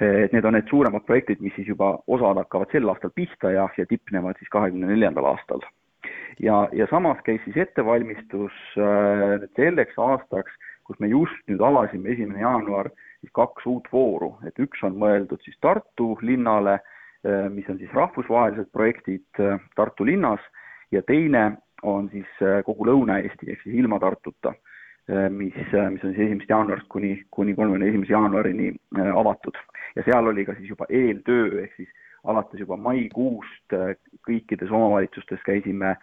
et 0.00 0.32
need 0.32 0.46
on 0.48 0.56
need 0.56 0.68
suuremad 0.70 1.04
projektid, 1.04 1.42
mis 1.44 1.52
siis 1.56 1.68
juba 1.68 1.90
osad 2.08 2.38
hakkavad 2.40 2.72
sel 2.72 2.88
aastal 2.88 3.12
pihta 3.14 3.50
ja, 3.52 3.66
ja 3.76 3.84
tipnevad 3.86 4.38
siis 4.40 4.48
kahekümne 4.52 4.88
neljandal 4.88 5.28
aastal. 5.34 5.60
ja, 6.40 6.68
ja 6.72 6.86
samas 6.90 7.20
käis 7.24 7.40
siis 7.44 7.56
ettevalmistus 7.56 8.56
äh, 8.78 9.48
selleks 9.56 9.98
aastaks, 9.98 10.52
kus 10.84 10.98
me 11.00 11.08
just 11.08 11.44
nüüd 11.48 11.60
avasime 11.60 12.12
esimene 12.12 12.40
jaanuar 12.40 12.90
siis 13.20 13.32
kaks 13.36 13.66
uut 13.66 13.88
vooru, 13.92 14.34
et 14.48 14.56
üks 14.58 14.80
on 14.82 14.96
mõeldud 14.96 15.42
siis 15.44 15.58
Tartu 15.60 16.16
linnale, 16.22 16.78
mis 17.52 17.66
on 17.68 17.76
siis 17.76 17.92
rahvusvahelised 17.92 18.70
projektid 18.72 19.40
Tartu 19.76 20.06
linnas 20.08 20.40
ja 20.90 21.02
teine 21.04 21.58
on 21.82 22.10
siis 22.12 22.28
äh, 22.42 22.60
kogu 22.66 22.86
Lõuna-Eesti 22.88 23.50
ehk 23.52 23.64
siis 23.64 23.78
ilma 23.82 23.98
Tartuta, 24.02 24.54
äh, 25.10 25.28
mis, 25.32 25.56
äh, 25.74 25.88
mis 25.92 26.04
on 26.04 26.14
siis 26.14 26.26
esimesest 26.26 26.52
jaanuarist 26.52 26.88
kuni, 26.92 27.14
kuni 27.30 27.54
kolmekümne 27.54 27.88
esimese 27.88 28.12
jaanuarini 28.12 28.72
avatud. 29.16 29.58
ja 29.96 30.02
seal 30.06 30.26
oli 30.26 30.44
ka 30.44 30.54
siis 30.54 30.70
juba 30.70 30.86
eeltöö, 30.88 31.62
ehk 31.62 31.76
siis 31.76 31.88
alates 32.24 32.60
juba 32.60 32.76
maikuust 32.76 33.74
kõikides 34.28 34.70
omavalitsustes 34.70 35.40
käisime 35.46 35.96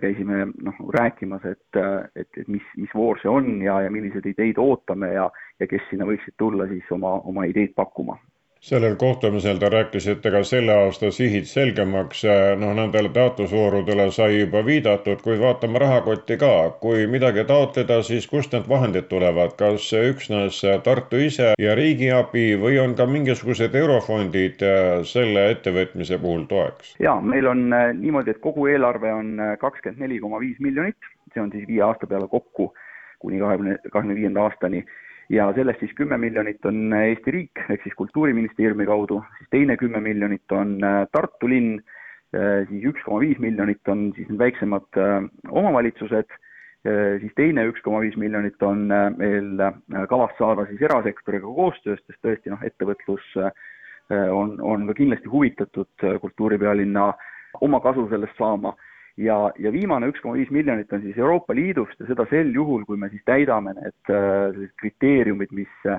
käisime 0.00 0.42
noh, 0.60 0.80
rääkimas, 0.92 1.44
et, 1.48 1.78
et, 2.16 2.28
et 2.36 2.48
mis, 2.48 2.64
mis 2.76 2.90
voor 2.94 3.16
see 3.22 3.30
on 3.32 3.62
ja, 3.64 3.78
ja 3.80 3.92
milliseid 3.92 4.26
ideid 4.28 4.58
ootame 4.60 5.08
ja, 5.14 5.30
ja 5.60 5.68
kes 5.68 5.86
sinna 5.88 6.04
võiksid 6.04 6.36
tulla 6.36 6.66
siis 6.68 6.90
oma, 6.92 7.14
oma 7.24 7.46
ideid 7.48 7.72
pakkuma 7.76 8.18
sellel 8.64 8.96
kohtumisel 8.96 9.58
te 9.60 9.68
rääkisite 9.68 10.30
ka 10.32 10.40
selle 10.48 10.72
aasta 10.72 11.10
sihid 11.12 11.44
selgemaks, 11.44 12.22
noh 12.60 12.70
nendele 12.78 13.10
taotlusvoorudele 13.12 14.06
sai 14.16 14.38
juba 14.38 14.62
viidatud, 14.64 15.20
kuid 15.24 15.42
vaatame 15.42 15.82
rahakotti 15.82 16.38
ka, 16.40 16.52
kui 16.80 17.04
midagi 17.10 17.44
taotleda, 17.50 18.00
siis 18.08 18.28
kust 18.30 18.56
need 18.56 18.70
vahendid 18.70 19.10
tulevad, 19.10 19.52
kas 19.60 19.90
üksnes 19.98 20.62
Tartu 20.86 21.20
ise 21.26 21.52
ja 21.60 21.76
riigiabi 21.76 22.46
või 22.64 22.80
on 22.80 22.96
ka 22.96 23.04
mingisugused 23.10 23.76
eurofondid 23.82 24.64
äh, 24.64 25.04
selle 25.12 25.50
ettevõtmise 25.52 26.18
puhul 26.24 26.48
toeks? 26.48 26.96
jaa, 27.04 27.18
meil 27.20 27.52
on 27.52 27.66
äh, 27.68 27.90
niimoodi, 28.00 28.32
et 28.32 28.40
kogu 28.48 28.70
eelarve 28.72 29.12
on 29.12 29.36
kakskümmend 29.60 30.06
neli 30.06 30.22
koma 30.24 30.40
viis 30.40 30.56
miljonit, 30.64 31.12
see 31.34 31.44
on 31.44 31.52
siis 31.52 31.68
viie 31.68 31.84
aasta 31.84 32.08
peale 32.08 32.32
kokku 32.32 32.72
kuni 33.20 33.44
kahekümne, 33.44 33.76
kahekümne 33.90 34.16
viienda 34.16 34.48
aastani 34.48 34.86
ja 35.32 35.48
sellest 35.56 35.80
siis 35.80 35.94
kümme 35.96 36.18
miljonit 36.20 36.64
on 36.66 36.92
Eesti 36.92 37.34
riik, 37.34 37.64
ehk 37.68 37.82
siis 37.82 37.96
Kultuuriministeeriumi 37.96 38.86
kaudu, 38.86 39.22
siis 39.38 39.50
teine 39.50 39.76
kümme 39.80 40.00
miljonit 40.04 40.52
on 40.52 40.76
äh, 40.84 41.04
Tartu 41.12 41.48
linn, 41.48 41.78
äh, 42.36 42.64
siis 42.68 42.88
üks 42.92 43.04
koma 43.06 43.22
viis 43.24 43.38
miljonit 43.42 43.88
on 43.88 44.10
siis 44.16 44.28
need 44.28 44.40
väiksemad 44.42 45.00
äh, 45.00 45.20
omavalitsused, 45.50 46.40
siis 46.84 47.32
teine 47.32 47.62
üks 47.70 47.80
koma 47.80 48.02
viis 48.04 48.16
miljonit 48.20 48.60
on 48.60 48.82
meil 49.16 49.62
kavas 50.10 50.34
saada 50.36 50.66
siis 50.68 50.82
erasektoriga 50.84 51.48
koostöös, 51.56 52.02
sest 52.04 52.18
tõesti 52.20 52.52
noh, 52.52 52.60
ettevõtlus 52.60 53.24
on, 54.12 54.50
on 54.60 54.84
ka 54.90 54.98
kindlasti 54.98 55.32
huvitatud 55.32 56.04
kultuuripealinna 56.20 57.06
oma 57.64 57.80
kasu 57.80 58.04
sellest 58.10 58.36
saama 58.36 58.74
ja, 59.16 59.36
ja 59.58 59.72
viimane 59.72 60.08
üks 60.10 60.22
koma 60.22 60.38
viis 60.38 60.50
miljonit 60.54 60.92
on 60.92 61.02
siis 61.04 61.18
Euroopa 61.18 61.54
Liidust 61.54 62.00
ja 62.00 62.08
seda 62.10 62.26
sel 62.30 62.52
juhul, 62.54 62.84
kui 62.88 62.98
me 63.00 63.10
siis 63.12 63.22
täidame 63.28 63.74
need 63.76 64.12
äh, 64.12 64.50
sellised 64.54 64.74
kriteeriumid, 64.82 65.52
mis, 65.54 65.90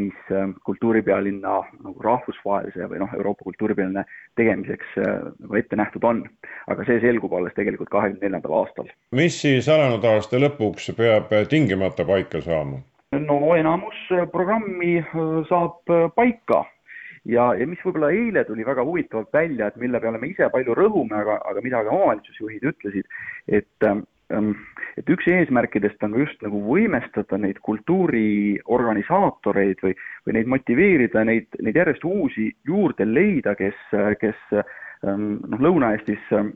mis 0.00 0.32
äh, 0.32 0.48
kultuuripealinna 0.66 1.56
nagu 1.72 2.06
rahvusvahelise 2.06 2.88
või 2.90 3.02
noh, 3.02 3.12
Euroopa 3.18 3.46
kultuuripealinna 3.50 4.04
tegemiseks 4.40 4.96
äh, 5.02 5.18
nagu 5.44 5.60
ette 5.60 5.78
nähtud 5.78 6.06
on. 6.08 6.24
aga 6.70 6.86
see 6.88 7.00
selgub 7.04 7.34
alles 7.36 7.54
tegelikult 7.58 7.92
kahekümne 7.92 8.24
neljandal 8.24 8.62
aastal. 8.62 8.88
mis 9.12 9.40
siis 9.42 9.68
alanud 9.68 10.04
aasta 10.04 10.40
lõpuks 10.40 10.92
peab 10.96 11.34
tingimata 11.50 12.08
paika 12.08 12.40
saama? 12.44 12.80
no 13.12 13.40
enamus 13.56 14.06
programmi 14.32 15.02
saab 15.48 15.92
paika 16.16 16.64
ja, 17.28 17.52
ja 17.58 17.66
mis 17.68 17.82
võib-olla 17.84 18.10
eile 18.14 18.44
tuli 18.48 18.64
väga 18.66 18.84
huvitavalt 18.86 19.32
välja, 19.34 19.64
et 19.68 19.76
mille 19.80 20.00
peale 20.02 20.18
me 20.20 20.28
ise 20.32 20.48
palju 20.52 20.72
rõhume, 20.78 21.14
aga, 21.18 21.34
aga 21.50 21.58
mida 21.64 21.78
ka 21.84 21.94
omavalitsusjuhid 21.94 22.62
ütlesid, 22.72 23.06
et 23.48 23.88
ähm, 23.88 24.00
et 24.96 25.06
üks 25.12 25.26
eesmärkidest 25.28 26.02
on 26.06 26.12
ka 26.14 26.18
just 26.22 26.38
nagu 26.44 26.58
võimestada 26.64 27.36
neid 27.40 27.58
kultuuriorganisaatoreid 27.66 29.78
või, 29.84 29.94
või 30.26 30.32
neid 30.38 30.48
motiveerida, 30.54 31.18
neid, 31.28 31.48
neid 31.60 31.76
järjest 31.76 32.04
uusi 32.08 32.46
juurde 32.68 33.04
leida, 33.08 33.50
kes, 33.58 33.78
kes 34.20 34.38
ähm, 34.56 35.24
noh, 35.44 35.60
Lõuna-Eestis 35.68 36.24
ähm, 36.38 36.48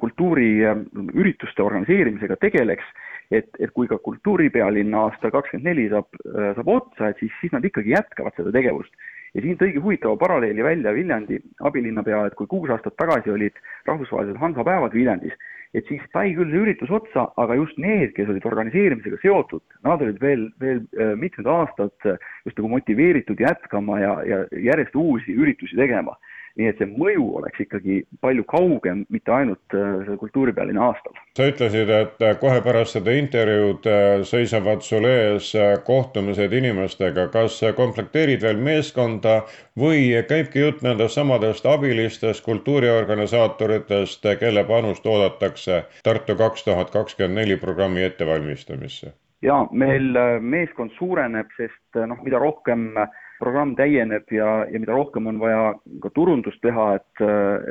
kultuuriürituste 0.00 1.60
organiseerimisega 1.62 2.36
tegeleks, 2.42 2.86
et, 3.30 3.48
et 3.60 3.70
kui 3.76 3.86
ka 3.86 3.98
kultuuripealinna 4.02 4.98
aasta 5.06 5.30
kakskümmend 5.30 5.68
neli 5.70 5.86
saab, 5.92 6.08
saab 6.56 6.68
otsa, 6.72 7.02
et 7.12 7.18
siis, 7.22 7.32
siis 7.38 7.52
nad 7.54 7.64
ikkagi 7.64 7.94
jätkavad 7.94 8.34
seda 8.34 8.50
tegevust 8.56 8.92
ja 9.34 9.44
siin 9.44 9.58
tõigi 9.60 9.82
huvitava 9.82 10.16
paralleeli 10.20 10.64
välja 10.64 10.94
Viljandi 10.94 11.38
abilinnapea, 11.70 12.26
et 12.26 12.36
kui 12.38 12.48
kuus 12.50 12.70
aastat 12.70 12.96
tagasi 12.98 13.30
olid 13.30 13.56
rahvusvahelised 13.88 14.40
Hansapäevad 14.40 14.94
Viljandis, 14.96 15.36
et 15.74 15.86
siis 15.86 16.02
sai 16.10 16.32
küll 16.34 16.50
see 16.50 16.64
üritus 16.64 16.90
otsa, 16.90 17.28
aga 17.38 17.58
just 17.58 17.78
need, 17.78 18.14
kes 18.16 18.30
olid 18.32 18.46
organiseerimisega 18.50 19.20
seotud, 19.22 19.62
nad 19.86 20.02
olid 20.02 20.18
veel, 20.22 20.48
veel 20.62 20.82
äh, 20.98 21.14
mitmed 21.18 21.46
aastad 21.46 22.10
just 22.46 22.58
nagu 22.58 22.72
motiveeritud 22.74 23.40
jätkama 23.40 24.00
ja, 24.02 24.16
ja 24.26 24.42
järjest 24.70 24.98
uusi 24.98 25.36
üritusi 25.36 25.78
tegema 25.78 26.16
nii 26.60 26.68
et 26.70 26.80
see 26.80 26.88
mõju 26.90 27.26
oleks 27.40 27.62
ikkagi 27.64 28.00
palju 28.24 28.44
kaugem, 28.50 29.04
mitte 29.12 29.32
ainult 29.34 29.76
äh, 29.76 30.10
kultuuripealinna 30.20 30.90
aastal. 30.90 31.16
sa 31.36 31.48
ütlesid, 31.48 31.92
et 31.94 32.24
äh, 32.26 32.34
kohe 32.40 32.60
pärast 32.64 32.98
seda 32.98 33.14
intervjuud 33.16 33.88
äh, 33.90 34.08
seisavad 34.28 34.84
sul 34.86 35.08
ees 35.08 35.52
kohtumised 35.86 36.52
inimestega, 36.60 37.28
kas 37.32 37.60
komplekteerid 37.76 38.44
veel 38.44 38.60
meeskonda 38.60 39.40
või 39.80 40.10
käibki 40.28 40.66
jutt 40.66 40.84
nendest 40.86 41.16
samadest 41.16 41.66
abilistest, 41.66 42.44
kultuuriorganisaatoritest, 42.44 44.28
kelle 44.40 44.64
panust 44.68 45.06
oodatakse 45.06 45.84
Tartu 46.04 46.36
kaks 46.36 46.64
tuhat 46.68 46.92
kakskümmend 46.94 47.42
neli 47.42 47.56
programmi 47.60 48.04
ettevalmistamisse? 48.04 49.14
jaa, 49.40 49.64
meil 49.72 50.12
meeskond 50.44 50.92
suureneb, 50.98 51.48
sest 51.56 51.96
noh, 51.96 52.18
mida 52.24 52.40
rohkem 52.42 52.90
äh, 53.00 53.19
programm 53.40 53.74
täieneb 53.78 54.30
ja, 54.34 54.64
ja 54.70 54.80
mida 54.80 54.94
rohkem 54.94 55.26
on 55.30 55.40
vaja 55.40 55.72
ka 56.02 56.12
turundust 56.14 56.60
teha, 56.64 56.92
et, 57.00 57.24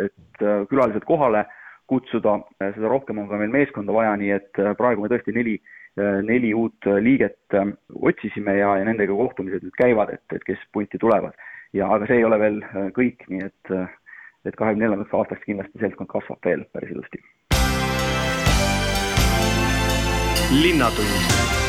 et 0.05 0.45
külalised 0.71 1.05
kohale 1.07 1.45
kutsuda, 1.89 2.37
seda 2.61 2.89
rohkem 2.91 3.21
on 3.21 3.29
ka 3.29 3.39
meil 3.41 3.53
meeskonda 3.53 3.93
vaja, 3.93 4.15
nii 4.21 4.33
et 4.35 4.61
praegu 4.77 5.03
me 5.03 5.09
tõesti 5.11 5.33
neli, 5.35 5.55
neli 6.25 6.51
uut 6.53 6.89
liiget 7.01 7.57
otsisime 7.95 8.59
ja, 8.59 8.75
ja 8.81 8.85
nendega 8.87 9.15
kohtumised 9.17 9.65
nüüd 9.65 9.77
käivad, 9.77 10.13
et, 10.13 10.25
et 10.35 10.45
kes 10.45 10.61
punti 10.73 11.01
tulevad. 11.01 11.37
ja 11.73 11.89
aga 11.93 12.07
see 12.09 12.17
ei 12.17 12.25
ole 12.25 12.39
veel 12.41 12.61
kõik, 12.95 13.25
nii 13.29 13.45
et, 13.45 13.73
et 14.45 14.55
kahekümne 14.55 14.85
neljandaks 14.85 15.13
aastaks 15.13 15.45
kindlasti 15.45 15.81
seltskond 15.81 16.09
kasvab 16.13 16.45
veel 16.45 16.65
päris 16.73 16.93
ilusti. 16.93 17.21
linnatund 20.49 21.68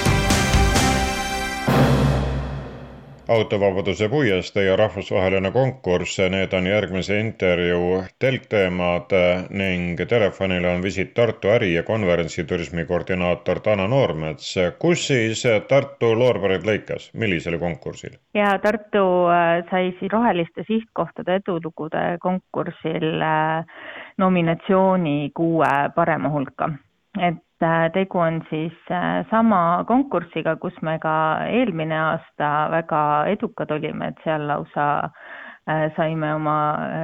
autovabaduse 3.30 4.08
puiestee 4.08 4.64
ja 4.64 4.76
rahvusvaheline 4.76 5.50
konkurss, 5.54 6.18
need 6.18 6.52
on 6.52 6.66
järgmise 6.66 7.18
intervjuu 7.20 8.02
telkteemad 8.18 9.14
ning 9.50 10.00
telefonile 10.08 10.68
on 10.74 10.82
visiit 10.82 11.14
Tartu 11.14 11.48
äri- 11.48 11.74
ja 11.74 11.82
konverentsiturismi 11.82 12.84
koordinaator 12.86 13.60
Tana 13.60 13.86
Noormets. 13.88 14.54
kus 14.78 15.06
siis 15.06 15.44
Tartu 15.68 16.18
loorberid 16.18 16.66
lõikas, 16.66 17.10
millisel 17.14 17.58
konkursil? 17.58 18.18
ja 18.34 18.58
Tartu 18.58 19.06
äh, 19.30 19.62
sai 19.70 19.94
siis 19.98 20.12
roheliste 20.12 20.64
sihtkohtade 20.66 21.38
edulugude 21.40 22.18
konkursil 22.20 23.22
äh, 23.22 23.64
nominatsiooni 24.18 25.30
kuue 25.34 25.74
parema 25.94 26.28
hulka 26.28 26.70
et 27.18 27.42
Äh, 27.62 27.90
tegu 27.92 28.18
on 28.18 28.40
siis 28.48 28.72
äh, 28.90 29.26
sama 29.30 29.84
konkursiga, 29.84 30.54
kus 30.56 30.72
me 30.80 30.94
ka 30.98 31.12
eelmine 31.44 31.96
aasta 32.00 32.48
väga 32.72 33.00
edukad 33.28 33.72
olime, 33.74 34.06
et 34.08 34.22
seal 34.24 34.46
lausa 34.48 34.86
äh, 35.68 35.90
saime 35.96 36.30
oma 36.34 36.54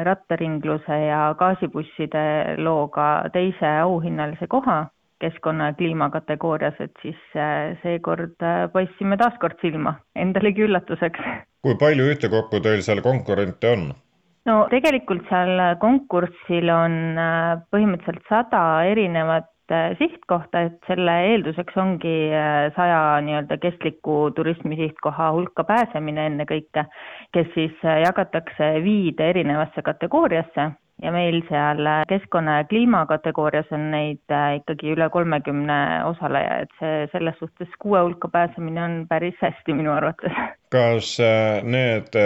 rattaringluse 0.08 0.96
ja 1.02 1.34
gaasibusside 1.36 2.56
looga 2.56 3.08
teise 3.34 3.72
auhinnalise 3.82 4.48
koha 4.48 4.86
keskkonna 5.20 5.66
ja 5.70 5.74
kliima 5.76 6.08
kategoorias, 6.12 6.80
et 6.80 6.92
siis 7.02 7.20
seekord 7.82 8.40
paistsime 8.72 9.16
taas 9.16 9.36
kord 9.40 9.56
silma, 9.60 9.94
endalegi 10.16 10.64
üllatuseks. 10.64 11.20
kui 11.64 11.76
palju 11.80 12.08
ühtekokku 12.14 12.60
teil 12.64 12.80
seal 12.84 13.00
konkurente 13.04 13.70
on? 13.76 13.84
no 14.48 14.56
tegelikult 14.72 15.28
seal 15.28 15.60
konkursil 15.84 16.72
on 16.72 16.98
põhimõtteliselt 17.72 18.28
sada 18.32 18.62
erinevat 18.88 19.52
sihtkohta, 19.98 20.60
et 20.68 20.78
selle 20.86 21.14
eelduseks 21.32 21.76
ongi 21.82 22.14
äh, 22.30 22.72
saja 22.76 23.20
nii-öelda 23.26 23.58
kestliku 23.58 24.30
turismi 24.36 24.76
sihtkoha 24.78 25.32
hulka 25.34 25.64
pääsemine 25.64 26.26
ennekõike, 26.30 26.86
kes 27.34 27.50
siis 27.54 27.84
äh, 27.84 28.00
jagatakse 28.04 28.72
viide 28.84 29.30
erinevasse 29.34 29.82
kategooriasse 29.82 30.70
ja 31.02 31.12
meil 31.12 31.42
seal 31.48 31.88
keskkonna 32.08 32.58
ja 32.58 32.64
kliima 32.64 33.02
kategoorias 33.06 33.68
on 33.76 33.90
neid 33.92 34.34
ikkagi 34.60 34.94
üle 34.94 35.08
kolmekümne 35.12 35.78
osaleja, 36.08 36.62
et 36.64 36.72
see 36.80 37.04
selles 37.12 37.36
suhtes 37.40 37.74
kuue 37.82 38.00
hulka 38.00 38.30
pääsemine 38.32 38.82
on 38.84 38.96
päris 39.08 39.36
hästi 39.42 39.76
minu 39.76 39.92
arvates. 39.92 40.32
kas 40.72 41.12
need 41.62 42.16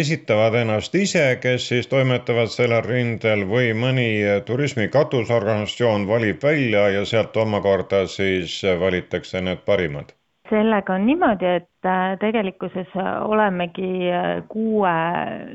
esitavad 0.00 0.58
ennast 0.60 0.94
ise, 0.94 1.24
kes 1.42 1.68
siis 1.68 1.88
toimetavad 1.88 2.52
sellel 2.52 2.84
rindel 2.84 3.46
või 3.48 3.72
mõni 3.74 4.10
turismi 4.46 4.88
katusorganisatsioon 4.92 6.06
valib 6.10 6.42
välja 6.42 6.88
ja 6.98 7.04
sealt 7.08 7.36
omakorda 7.36 8.06
siis 8.06 8.60
valitakse 8.80 9.40
need 9.40 9.64
parimad? 9.66 10.17
Sellega 10.50 10.94
on 10.94 11.04
niimoodi, 11.06 11.48
et 11.60 11.86
äh, 11.86 12.16
tegelikkuses 12.20 12.90
äh, 12.96 13.08
olemegi 13.24 14.08
äh, 14.10 14.42
kuue, 14.50 14.92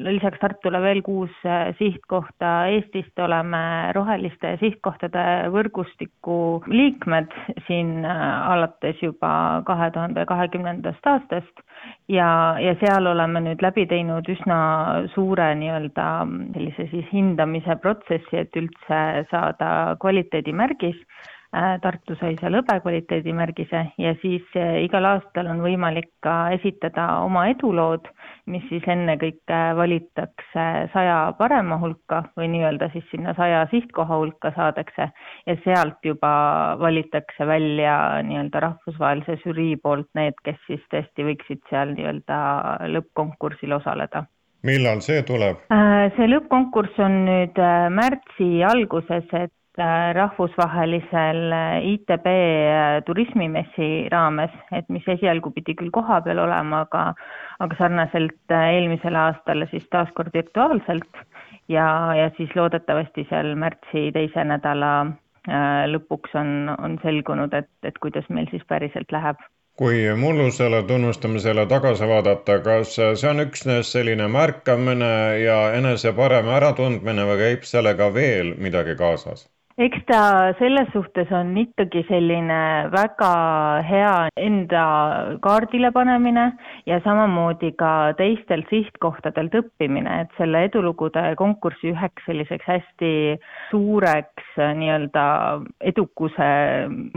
lisaks 0.06 0.40
Tartule 0.42 0.82
veel 0.84 1.02
kuus 1.06 1.34
sihtkohta. 1.80 2.54
Eestist, 2.74 3.18
oleme 3.20 3.92
roheliste 3.96 4.56
sihtkohtade 4.62 5.26
võrgustiku 5.54 6.38
liikmed 6.72 7.34
siin 7.68 8.06
alates 8.06 9.02
juba 9.04 9.64
kahe 9.68 9.90
tuhande 9.96 10.26
kahekümnendast 10.30 11.12
aastast. 11.14 11.64
Ja, 12.08 12.56
ja 12.62 12.76
seal 12.82 13.08
oleme 13.12 13.44
nüüd 13.44 13.64
läbi 13.64 13.86
teinud 13.90 14.28
üsna 14.32 14.58
suure 15.14 15.50
nii-öelda 15.60 16.08
sellise 16.56 16.88
siis 16.92 17.08
hindamise 17.12 17.78
protsessi, 17.84 18.44
et 18.46 18.60
üldse 18.60 19.00
saada 19.32 19.96
kvaliteedimärgis 20.02 21.00
Tartu 21.54 22.16
sai 22.18 22.34
seal 22.40 22.56
hõbekvaliteedimärgise 22.58 23.84
ja 24.02 24.14
siis 24.24 24.56
äh, 24.58 24.80
igal 24.88 25.06
aastal 25.06 25.52
on 25.52 25.60
võimalik 25.62 26.10
ka 26.26 26.50
esitada 26.56 27.06
oma 27.22 27.44
edulood, 27.52 28.08
mis 28.50 28.66
siis 28.72 28.88
ennekõike 28.90 29.60
valitakse 29.78 30.66
saja 30.96 31.20
parema 31.38 31.78
hulka 31.78 32.24
või 32.40 32.50
nii-öelda 32.56 32.90
siis 32.96 33.06
sinna 33.12 33.36
saja 33.38 33.68
sihtkoha 33.70 34.18
hulka 34.24 34.50
saadakse 34.58 35.12
ja 35.46 35.58
sealt 35.62 36.02
juba 36.02 36.34
valitakse 36.82 37.46
välja 37.46 37.96
nii-öelda 38.26 38.66
rahvusvahelise 38.68 39.38
žürii 39.46 39.78
poolt 39.78 40.10
need, 40.18 40.40
kes 40.42 40.58
siis 40.66 40.82
tõesti 40.90 41.30
võiksid 41.30 41.62
seal 41.70 41.94
nii-öelda 41.94 42.44
lõppkonkursil 42.98 43.78
osaleda 43.78 44.26
millal 44.66 45.06
see 45.06 45.22
tuleb? 45.28 45.62
Äh, 45.70 46.08
see 46.18 46.34
lõppkonkurss 46.34 46.98
on 47.04 47.26
nüüd 47.28 47.68
märtsi 47.94 48.56
alguses, 48.66 49.30
et 49.38 49.54
Äh, 49.54 49.63
rahvusvahelisel 49.78 51.52
äh, 51.52 51.86
ITB 51.94 52.26
äh, 52.28 53.04
turismimessi 53.06 54.08
raames, 54.12 54.52
et 54.72 54.90
mis 54.94 55.08
esialgu 55.08 55.52
pidi 55.56 55.74
küll 55.80 55.90
kohapeal 55.92 56.44
olema, 56.46 56.84
aga 56.86 57.14
aga 57.64 57.80
sarnaselt 57.80 58.54
eelmisele 58.54 59.18
aastale 59.18 59.68
siis 59.72 59.88
taaskord 59.90 60.30
virtuaalselt 60.34 61.24
ja, 61.68 61.88
ja 62.18 62.30
siis 62.38 62.54
loodetavasti 62.56 63.26
seal 63.30 63.56
märtsi 63.56 64.12
teise 64.14 64.46
nädala 64.46 64.94
lõpuks 65.90 66.38
on, 66.40 66.70
on 66.78 67.00
selgunud, 67.02 67.54
et, 67.54 67.72
et 67.84 67.98
kuidas 68.00 68.30
meil 68.30 68.48
siis 68.52 68.64
päriselt 68.68 69.12
läheb 69.12 69.42
kui 69.78 70.06
mullusele 70.16 70.84
tunnustamisele 70.88 71.66
tagasi 71.66 72.08
vaadata, 72.08 72.60
kas 72.62 72.94
see 72.96 73.30
on 73.30 73.42
üksnes 73.42 73.90
selline 73.96 74.28
märkamine 74.30 75.14
ja 75.42 75.58
enese 75.80 76.14
parem 76.14 76.52
äratundmine 76.60 77.26
või 77.32 77.42
käib 77.42 77.66
sellega 77.68 78.12
veel 78.14 78.54
midagi 78.68 78.96
kaasas? 79.00 79.48
Eks 79.82 80.04
ta 80.06 80.54
selles 80.60 80.90
suhtes 80.94 81.32
on 81.34 81.56
ikkagi 81.58 82.04
selline 82.06 82.60
väga 82.94 83.30
hea 83.88 84.14
enda 84.38 84.84
kaardile 85.42 85.90
panemine 85.96 86.44
ja 86.86 87.00
samamoodi 87.06 87.72
ka 87.80 88.14
teistelt 88.20 88.70
sihtkohtadelt 88.70 89.58
õppimine, 89.64 90.20
et 90.22 90.38
selle 90.38 90.66
edulugude 90.68 91.26
konkursi 91.40 91.90
üheks 91.90 92.28
selliseks 92.30 92.70
hästi 92.70 93.14
suureks 93.72 94.54
nii-öelda 94.62 95.26
edukuse 95.82 96.50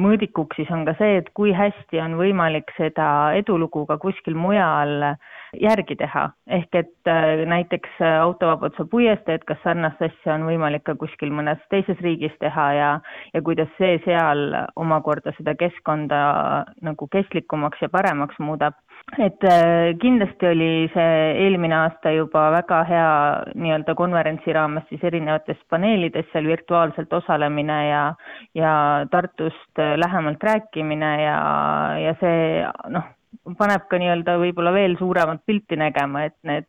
mõõdikuks 0.00 0.56
siis 0.56 0.72
on 0.72 0.86
ka 0.88 0.96
see, 0.96 1.20
et 1.20 1.28
kui 1.36 1.52
hästi 1.52 2.00
on 2.00 2.16
võimalik 2.16 2.72
seda 2.80 3.34
edulugu 3.36 3.84
ka 3.90 4.00
kuskil 4.00 4.38
mujal 4.38 5.12
järgi 5.54 5.96
teha, 5.98 6.26
ehk 6.58 6.78
et 6.80 7.10
äh, 7.10 7.44
näiteks 7.48 8.00
äh, 8.00 8.16
autovabaduse 8.22 8.86
puiesteed, 8.90 9.44
kas 9.48 9.60
sarnast 9.64 10.02
asja 10.02 10.34
on 10.34 10.46
võimalik 10.48 10.84
ka 10.86 10.96
kuskil 10.98 11.32
mõnes 11.34 11.60
teises 11.72 12.00
riigis 12.04 12.34
teha 12.42 12.66
ja, 12.76 12.90
ja 13.34 13.42
kuidas 13.46 13.70
see 13.78 13.98
seal 14.04 14.48
omakorda 14.76 15.34
seda 15.38 15.56
keskkonda 15.58 16.20
nagu 16.86 17.08
kestlikumaks 17.12 17.82
ja 17.84 17.90
paremaks 17.92 18.38
muudab. 18.42 18.74
et 19.22 19.44
äh, 19.46 19.94
kindlasti 20.02 20.48
oli 20.50 20.70
see 20.94 21.18
eelmine 21.44 21.76
aasta 21.76 22.10
juba 22.10 22.48
väga 22.50 22.82
hea 22.88 23.10
nii-öelda 23.54 23.94
konverentsi 23.94 24.52
raames 24.52 24.88
siis 24.88 25.04
erinevates 25.04 25.60
paneelides 25.70 26.26
seal 26.32 26.48
virtuaalselt 26.50 27.12
osalemine 27.12 27.78
ja, 27.88 28.02
ja 28.54 28.72
Tartust 29.10 29.78
lähemalt 29.96 30.42
rääkimine 30.42 31.12
ja, 31.22 31.38
ja 32.02 32.16
see 32.20 32.66
noh, 32.90 33.06
paneb 33.58 33.86
ka 33.90 33.98
nii-öelda 34.00 34.36
võib-olla 34.40 34.72
veel 34.74 34.96
suuremat 34.98 35.42
pilti 35.46 35.78
nägema, 35.78 36.26
et 36.28 36.36
need 36.46 36.66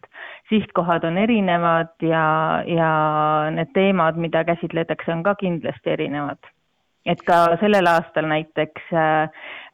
sihtkohad 0.51 1.07
on 1.07 1.17
erinevad 1.21 1.93
ja, 2.05 2.25
ja 2.67 2.91
need 3.53 3.73
teemad, 3.77 4.19
mida 4.21 4.43
käsitletakse, 4.47 5.11
on 5.13 5.23
ka 5.25 5.35
kindlasti 5.39 5.95
erinevad. 5.95 6.39
Et 7.07 7.21
ka 7.23 7.55
sellel 7.61 7.87
aastal 7.87 8.25
näiteks 8.27 8.89
äh, 8.91 9.29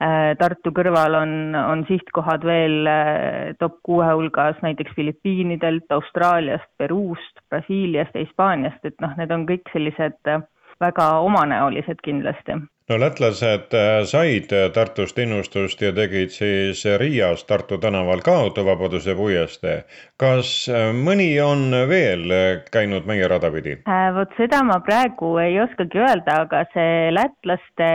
äh, 0.06 0.34
Tartu 0.38 0.69
kõrval 0.76 1.17
on, 1.17 1.32
on 1.58 1.82
sihtkohad 1.88 2.46
veel 2.46 2.89
äh, 2.89 3.56
top 3.58 3.80
kuue 3.88 4.06
hulgas 4.12 4.60
näiteks 4.62 4.93
Filipiinidelt, 4.93 5.89
Austraaliast, 5.98 6.69
Peruust, 6.78 7.41
Brasiiliast 7.50 8.13
ja 8.13 8.28
Hispaaniast, 8.28 8.86
et 8.86 9.02
noh, 9.02 9.17
need 9.17 9.34
on 9.34 9.48
kõik 9.50 9.65
sellised 9.74 10.30
äh, 10.30 10.46
väga 10.84 11.10
omanäolised 11.26 12.06
kindlasti 12.06 12.62
no 12.89 12.98
lätlased 13.00 13.74
äh, 13.74 14.04
said 14.04 14.52
äh, 14.52 14.69
Tartust 14.74 15.19
innustust 15.19 15.82
ja 15.82 15.93
tegid 15.96 16.34
siis 16.36 16.84
Riias 17.00 17.46
Tartu 17.48 17.78
tänaval 17.78 18.19
ka 18.26 18.36
autovabaduse 18.43 19.15
puiestee. 19.15 19.84
kas 20.19 20.50
äh, 20.69 20.89
mõni 20.91 21.30
on 21.43 21.72
veel 21.89 22.28
käinud 22.72 23.08
meie 23.08 23.28
rada 23.32 23.52
pidi 23.52 23.78
äh,? 23.88 24.10
vot 24.15 24.36
seda 24.38 24.60
ma 24.67 24.82
praegu 24.84 25.38
ei 25.39 25.56
oskagi 25.63 26.02
öelda, 26.04 26.41
aga 26.43 26.65
see 26.74 27.12
lätlaste 27.15 27.89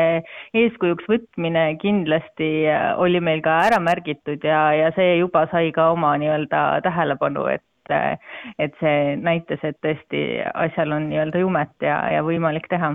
eeskujuks 0.56 1.08
võtmine 1.12 1.66
kindlasti 1.82 2.50
oli 2.96 3.20
meil 3.20 3.44
ka 3.44 3.58
ära 3.66 3.80
märgitud 3.82 4.44
ja, 4.44 4.70
ja 4.72 4.92
see 4.96 5.18
juba 5.18 5.44
sai 5.52 5.68
ka 5.76 5.90
oma 5.92 6.16
nii-öelda 6.16 6.80
tähelepanu, 6.86 7.44
et 7.52 7.64
et 8.60 8.74
see 8.80 9.16
näitas, 9.16 9.62
et 9.64 9.76
tõesti 9.84 10.24
asjal 10.52 10.92
on 10.92 11.06
nii-öelda 11.08 11.40
jumet 11.40 11.72
ja, 11.80 12.00
ja 12.12 12.24
võimalik 12.24 12.68
teha 12.68 12.90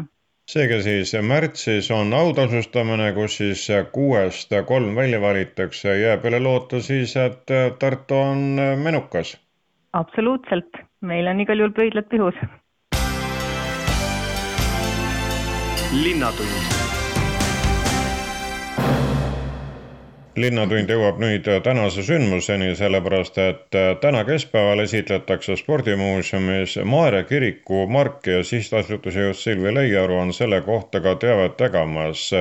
seega 0.49 0.82
siis 0.84 1.13
märtsis 1.21 1.91
on 1.91 2.13
autasustamine, 2.13 3.12
kus 3.13 3.38
siis 3.38 3.67
kuuest 3.91 4.51
kolm 4.67 4.95
välja 4.95 5.21
valitakse, 5.21 5.95
jääb 5.99 6.25
üle 6.29 6.39
loota 6.43 6.82
siis, 6.82 7.15
et 7.17 7.56
Tartu 7.79 8.19
on 8.19 8.60
menukas. 8.84 9.38
absoluutselt, 9.93 10.84
meil 11.01 11.27
on 11.27 11.39
igal 11.39 11.60
juhul 11.60 11.75
pöidlad 11.79 12.10
pihus. 12.10 12.36
linnatund 15.93 17.02
linnatund 20.39 20.89
jõuab 20.89 21.19
nüüd 21.21 21.47
tänase 21.65 22.03
sündmuseni, 22.05 22.71
sellepärast 22.77 23.37
et 23.41 23.77
täna 24.01 24.23
keskpäeval 24.25 24.83
esitletakse 24.83 25.55
spordimuuseumis 25.59 26.79
Maarja 26.89 27.23
kiriku 27.29 27.85
marki 27.87 28.37
ja 28.37 28.43
sihtasutuse 28.43 29.27
juht 29.27 29.37
Silvi 29.37 29.73
Leiaru 29.75 30.17
on 30.17 30.33
selle 30.33 30.61
kohta 30.65 31.01
ka 31.01 31.15
teavet 31.21 31.57
tegemas. 31.57 32.31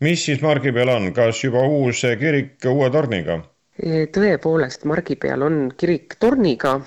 mis 0.00 0.24
siis 0.24 0.42
margi 0.42 0.72
peal 0.72 0.88
on, 0.88 1.12
kas 1.12 1.44
juba 1.44 1.62
uus 1.66 2.02
kirik 2.18 2.64
uue 2.66 2.90
torniga? 2.90 3.40
tõepoolest, 4.14 4.84
margi 4.90 5.14
peal 5.16 5.42
on 5.42 5.70
kirik 5.78 6.16
torniga, 6.18 6.80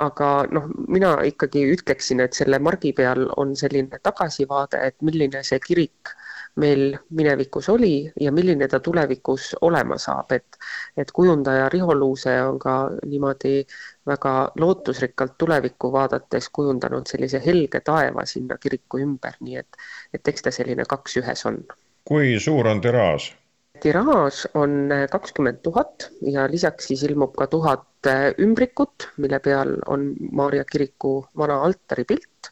aga 0.00 0.46
noh, 0.50 0.70
mina 0.88 1.18
ikkagi 1.28 1.66
ütleksin, 1.74 2.20
et 2.20 2.32
selle 2.32 2.58
margi 2.58 2.92
peal 2.96 3.26
on 3.36 3.56
selline 3.56 3.98
tagasivaade, 4.02 4.80
et 4.86 4.96
milline 5.02 5.42
see 5.44 5.60
kirik 5.60 6.14
meil 6.56 6.98
minevikus 7.10 7.68
oli 7.68 8.12
ja 8.20 8.32
milline 8.32 8.68
ta 8.68 8.80
tulevikus 8.80 9.56
olema 9.60 9.98
saab, 9.98 10.32
et 10.32 10.58
et 10.96 11.12
kujundaja 11.12 11.68
Riho 11.68 11.94
Luuse 11.94 12.34
on 12.42 12.58
ka 12.58 12.90
niimoodi 13.06 13.66
väga 14.06 14.52
lootusrikkalt 14.60 15.38
tulevikku 15.38 15.92
vaadates 15.92 16.48
kujundanud 16.48 17.08
sellise 17.08 17.42
helge 17.46 17.80
taeva 17.80 18.26
sinna 18.26 18.58
kiriku 18.58 19.00
ümber, 19.00 19.38
nii 19.40 19.56
et 19.56 19.80
et 20.14 20.28
eks 20.28 20.42
ta 20.42 20.50
selline 20.50 20.84
kaks 20.88 21.16
ühes 21.22 21.46
on. 21.46 21.62
kui 22.04 22.40
suur 22.40 22.68
on 22.68 22.80
tiraaž? 22.80 23.32
tiraaž 23.82 24.44
on 24.54 24.92
kakskümmend 25.10 25.62
tuhat 25.62 26.10
ja 26.20 26.46
lisaks 26.50 26.86
siis 26.92 27.02
ilmub 27.02 27.34
ka 27.36 27.46
tuhat 27.46 28.10
ümbrikut, 28.38 29.08
mille 29.16 29.38
peal 29.40 29.76
on 29.86 30.12
Maarja 30.32 30.64
kiriku 30.64 31.26
vana 31.38 31.62
altari 31.62 32.04
pilt 32.04 32.51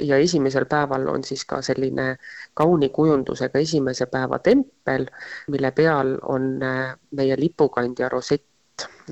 ja 0.00 0.16
esimesel 0.16 0.66
päeval 0.68 1.08
on 1.08 1.24
siis 1.24 1.44
ka 1.44 1.62
selline 1.62 2.16
kauni 2.54 2.88
kujundusega 2.88 3.58
esimese 3.58 4.06
päeva 4.06 4.38
tempel, 4.38 5.06
mille 5.48 5.70
peal 5.70 6.16
on 6.22 6.62
äh, 6.62 6.96
meie 7.10 7.36
lipukandja 7.40 8.08
rosett. 8.08 8.44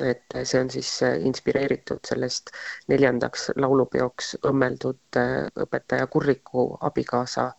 Et 0.03 0.35
see 0.43 0.61
on 0.61 0.71
siis 0.71 0.91
äh, 1.07 1.19
inspireeritud 1.21 2.01
sellest 2.09 2.51
neljandaks 2.89 3.51
laulupeoks 3.57 4.37
õmmeldud 4.49 5.21
äh, 5.21 5.47
õpetaja 5.67 6.07
Kurriku 6.07 6.73
abikaasa 6.81 7.53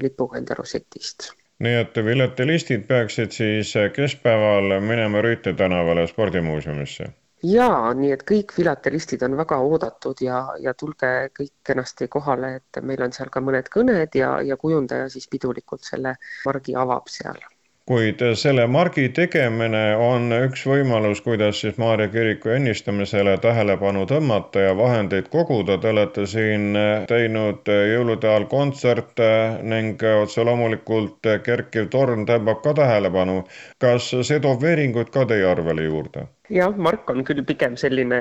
lipukandja 0.00 0.54
rosetist 0.56 1.26
nii 1.60 1.74
et 1.82 1.98
viletilistid 2.04 2.86
peaksid 2.88 3.34
siis 3.36 3.74
keskpäeval 3.92 4.78
minema 4.80 5.20
Rüütel 5.20 5.52
tänavale 5.56 6.06
spordimuuseumisse 6.08 7.10
jaa, 7.44 7.94
nii 7.94 8.12
et 8.14 8.22
kõik 8.28 8.54
filatelistid 8.56 9.22
on 9.26 9.36
väga 9.36 9.58
oodatud 9.64 10.22
ja, 10.24 10.38
ja 10.60 10.74
tulge 10.74 11.12
kõik 11.36 11.52
kenasti 11.66 12.08
kohale, 12.08 12.54
et 12.60 12.80
meil 12.82 13.02
on 13.02 13.12
seal 13.12 13.32
ka 13.32 13.40
mõned 13.44 13.68
kõned 13.72 14.16
ja, 14.16 14.38
ja 14.42 14.56
kujundaja 14.56 15.10
siis 15.12 15.28
pidulikult 15.28 15.84
selle 15.84 16.16
margi 16.46 16.76
avab 16.76 17.12
seal 17.12 17.38
kuid 17.86 18.22
selle 18.34 18.64
margi 18.66 19.04
tegemine 19.14 19.82
on 20.02 20.32
üks 20.34 20.64
võimalus, 20.66 21.20
kuidas 21.22 21.60
siis 21.62 21.76
Maarja 21.78 22.08
kiriku 22.10 22.50
ennistamisele 22.56 23.36
tähelepanu 23.44 24.02
tõmmata 24.10 24.64
ja 24.64 24.72
vahendeid 24.78 25.28
koguda. 25.30 25.76
Te 25.78 25.92
olete 25.94 26.26
siin 26.26 26.74
teinud 27.06 27.70
jõulude 27.92 28.26
ajal 28.32 28.48
kontserte 28.50 29.28
ning 29.62 30.02
otse 30.16 30.42
loomulikult 30.48 31.30
kerkiv 31.46 31.86
torn 31.94 32.26
tõmbab 32.26 32.64
ka 32.64 32.74
tähelepanu. 32.80 33.44
kas 33.78 34.10
see 34.10 34.42
toob 34.42 34.66
veeringuid 34.66 35.14
ka 35.14 35.22
teie 35.30 35.46
arvele 35.46 35.86
juurde? 35.86 36.26
Jah, 36.50 36.76
Mark 36.76 37.10
on 37.10 37.24
küll 37.26 37.42
pigem 37.46 37.76
selline 37.78 38.20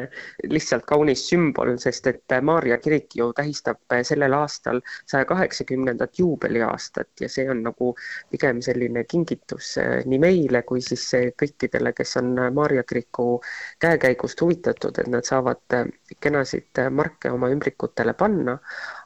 lihtsalt 0.50 0.86
kaunis 0.90 1.26
sümbol, 1.30 1.76
sest 1.82 2.08
et 2.10 2.36
Maarja 2.46 2.78
kirik 2.82 3.16
ju 3.18 3.32
tähistab 3.36 3.96
sellel 4.08 4.34
aastal 4.38 4.82
saja 5.06 5.26
kaheksakümnendat 5.30 6.20
juubeliaastat 6.20 7.22
ja 7.22 7.30
see 7.30 7.48
on 7.52 7.64
nagu 7.66 7.94
pigem 8.32 8.62
selline 8.66 9.06
kingitus 9.10 9.76
eh, 9.82 10.02
nii 10.06 10.20
meile 10.22 10.64
kui 10.68 10.82
siis 10.82 11.06
kõikidele, 11.42 11.94
kes 11.98 12.18
on 12.22 12.34
Maarja 12.54 12.84
kiriku 12.84 13.42
käekäigust 13.82 14.42
huvitatud, 14.42 15.00
et 15.00 15.12
nad 15.12 15.26
saavad 15.28 15.78
kenasid 16.22 16.84
marke 16.92 17.32
oma 17.32 17.50
ümbrikutele 17.54 18.14
panna, 18.18 18.58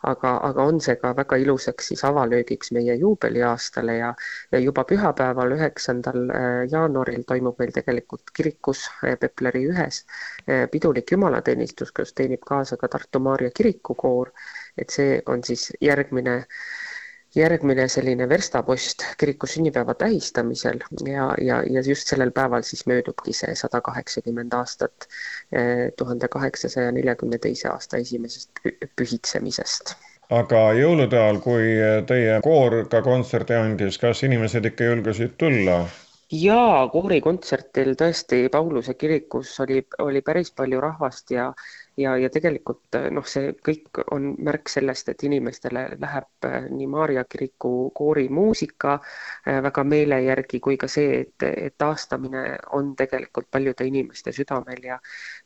aga, 0.08 0.36
aga 0.50 0.68
on 0.72 0.80
see 0.84 0.96
ka 1.02 1.14
väga 1.18 1.40
ilusaks 1.44 1.92
siis 1.92 2.04
avalöögiks 2.08 2.72
meie 2.76 2.96
juubeliaastale 3.00 3.98
ja, 4.00 4.14
ja 4.52 4.64
juba 4.64 4.84
pühapäeval, 4.88 5.56
üheksandal 5.58 6.32
jaanuaril 6.72 7.26
toimub 7.28 7.60
meil 7.60 7.74
tegelikult 7.76 8.32
kirikus 8.36 8.88
Pepleri 9.18 9.64
ühes 9.72 10.04
eh, 10.48 10.68
pidulik 10.72 11.12
jumalateenistus, 11.12 11.92
kus 11.92 12.14
teenib 12.14 12.44
kaasa 12.46 12.78
ka 12.78 12.88
Tartu 12.88 13.20
Maarja 13.20 13.52
kirikukoor, 13.56 14.32
et 14.78 14.90
see 14.90 15.22
on 15.26 15.44
siis 15.44 15.72
järgmine 15.82 16.44
järgmine 17.36 17.86
selline 17.88 18.26
verstapost 18.30 19.04
kiriku 19.22 19.48
sünnipäeva 19.48 19.94
tähistamisel. 19.94 20.80
Ja, 21.06 21.28
ja, 21.42 21.62
ja 21.70 21.82
just 21.86 22.10
sellel 22.10 22.32
päeval 22.32 22.66
siis 22.66 22.88
möödubki 22.90 23.34
see 23.38 23.56
sada 23.56 23.82
kaheksakümmend 23.86 24.54
aastat 24.58 25.08
eh, 25.52 25.92
tuhande 25.98 26.28
kaheksasaja 26.28 26.92
neljakümne 26.92 27.38
teise 27.38 27.70
aasta 27.70 27.98
esimesest 27.98 28.64
pühitsemisest. 28.96 29.94
Aga 30.30 30.60
jõulude 30.78 31.18
ajal, 31.18 31.40
kui 31.42 31.72
teie 32.10 32.36
koor 32.46 32.84
ka 32.90 33.02
kontserti 33.02 33.56
andis, 33.58 33.98
kas 33.98 34.22
inimesed 34.28 34.66
ikka 34.70 34.92
julgesid 34.92 35.38
tulla? 35.42 35.80
Jaa, 36.32 36.88
koorikontsertil 36.94 37.96
tõesti 38.00 38.40
Pauluse 38.54 38.94
kirikus 38.94 39.54
oli, 39.66 39.82
oli 40.06 40.22
päris 40.22 40.52
palju 40.52 40.82
rahvast 40.86 41.32
ja 41.36 41.52
ja, 42.00 42.16
ja 42.18 42.30
tegelikult 42.32 42.98
noh, 43.14 43.26
see 43.28 43.52
kõik 43.66 44.02
on 44.16 44.32
märk 44.46 44.72
sellest, 44.72 45.10
et 45.12 45.24
inimestele 45.28 45.86
läheb 46.00 46.48
äh, 46.48 46.68
nii 46.72 46.88
Maarja 46.92 47.26
kiriku 47.30 47.92
koorimuusika 47.96 48.96
äh, 49.00 49.60
väga 49.66 49.84
meele 49.84 50.22
järgi 50.26 50.62
kui 50.64 50.78
ka 50.80 50.88
see, 50.92 51.22
et, 51.24 51.48
et 51.50 51.78
taastamine 51.78 52.44
on 52.78 52.94
tegelikult 53.00 53.50
paljude 53.52 53.88
inimeste 53.88 54.34
südamel 54.36 54.84
ja 54.92 55.00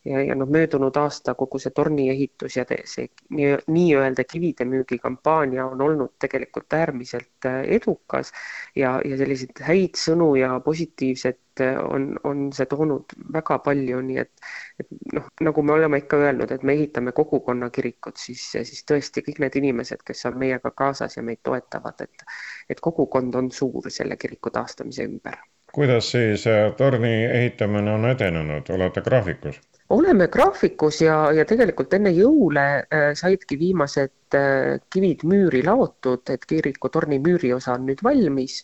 ja, 0.06 0.24
ja 0.24 0.36
noh, 0.36 0.50
möödunud 0.50 0.98
aasta 1.00 1.36
kogu 1.39 1.60
see 1.62 1.74
torniehitus 1.76 2.58
ja 2.58 2.66
see 2.68 3.08
nii-öelda 3.34 4.26
kivide 4.30 4.66
müügikampaania 4.68 5.66
on 5.66 5.82
olnud 5.82 6.16
tegelikult 6.20 6.74
äärmiselt 6.74 7.48
edukas 7.63 8.34
ja, 8.76 9.00
ja 9.06 9.18
selliseid 9.18 9.63
häid 9.68 10.00
sõnu 10.00 10.34
ja 10.39 10.58
positiivset 10.66 11.39
on, 11.62 12.20
on 12.24 12.44
see 12.54 12.66
toonud 12.70 13.16
väga 13.34 13.58
palju, 13.66 14.02
nii 14.08 14.20
et, 14.24 14.32
et 14.80 14.88
noh, 15.13 15.28
nagu 15.48 15.63
me 15.63 15.74
oleme 15.74 16.00
ikka 16.02 16.18
öelnud, 16.18 16.52
et 16.52 16.63
me 16.63 16.74
ehitame 16.74 17.12
kogukonnakirikut, 17.12 18.18
siis, 18.18 18.46
siis 18.56 18.86
tõesti 18.89 19.26
kõik 19.28 19.42
need 19.44 19.58
inimesed, 19.62 20.04
kes 20.06 20.26
on 20.30 20.39
meiega 20.42 20.72
kaasas 20.72 21.18
ja 21.18 21.24
meid 21.24 21.44
toetavad, 21.44 22.06
et, 22.08 22.26
et 22.70 22.80
kogukond 22.80 23.36
on 23.36 23.52
suur 23.52 23.89
selle 23.89 24.18
kiriku 24.18 24.54
taastamise 24.54 25.06
ümber. 25.10 25.38
kuidas 25.74 26.12
siis 26.12 26.44
torni 26.78 27.13
ehitamine 27.26 27.94
on 27.94 28.10
edenenud, 28.10 28.70
olete 28.70 29.02
graafikus? 29.02 29.62
Oleme 29.89 30.28
graafikus 30.28 31.02
ja, 31.02 31.17
ja 31.36 31.46
tegelikult 31.46 31.93
enne 31.93 32.12
jõule 32.15 32.63
äh, 32.82 33.12
saidki 33.19 33.58
viimased 33.60 34.38
äh, 34.38 34.80
kivid 34.93 35.26
müüri 35.28 35.63
laotud, 35.65 36.24
et 36.34 36.46
kiriku 36.50 36.89
torni 36.89 37.19
müüriosa 37.24 37.76
on 37.76 37.88
nüüd 37.89 38.04
valmis 38.04 38.62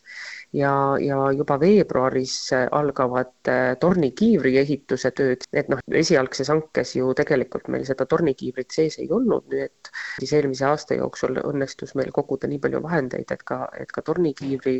ja, 0.53 0.71
ja 1.01 1.17
juba 1.35 1.59
veebruaris 1.59 2.35
äh, 2.53 2.65
algavad 2.71 3.51
äh, 3.51 3.75
tornikiivri 3.81 4.55
ehituse 4.61 5.11
tööd, 5.17 5.45
et 5.53 5.69
noh, 5.69 5.81
esialgses 6.01 6.49
hankes 6.49 6.95
ju 6.95 7.11
tegelikult 7.17 7.67
meil 7.67 7.85
seda 7.89 8.07
tornikiivrit 8.09 8.71
sees 8.73 8.99
ei 9.03 9.11
olnud, 9.11 9.49
nii 9.51 9.67
et 9.67 9.91
siis 10.19 10.33
eelmise 10.39 10.65
aasta 10.71 10.97
jooksul 10.97 11.41
õnnestus 11.43 11.95
meil 11.99 12.13
koguda 12.15 12.49
nii 12.49 12.61
palju 12.63 12.81
vahendeid, 12.85 13.35
et 13.35 13.43
ka, 13.43 13.65
et 13.77 13.91
ka 13.91 14.05
tornikiivri 14.07 14.79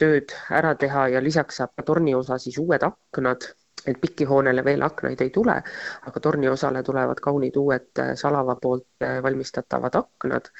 tööd 0.00 0.32
ära 0.50 0.74
teha 0.78 1.08
ja 1.16 1.22
lisaks 1.22 1.60
saab 1.60 1.84
torni 1.86 2.14
osa 2.14 2.38
siis 2.42 2.58
uued 2.62 2.82
aknad 2.82 3.50
et 3.86 4.00
pikihoonele 4.00 4.64
veel 4.64 4.82
aknaid 4.82 5.20
ei 5.20 5.30
tule, 5.30 5.56
aga 6.08 6.20
torniosale 6.20 6.82
tulevad 6.82 7.20
kaunid 7.22 7.56
uued 7.60 8.00
äh, 8.00 8.12
Salava 8.18 8.56
poolt 8.62 9.04
äh, 9.04 9.20
valmistatavad 9.22 9.98
aknad. 10.00 10.50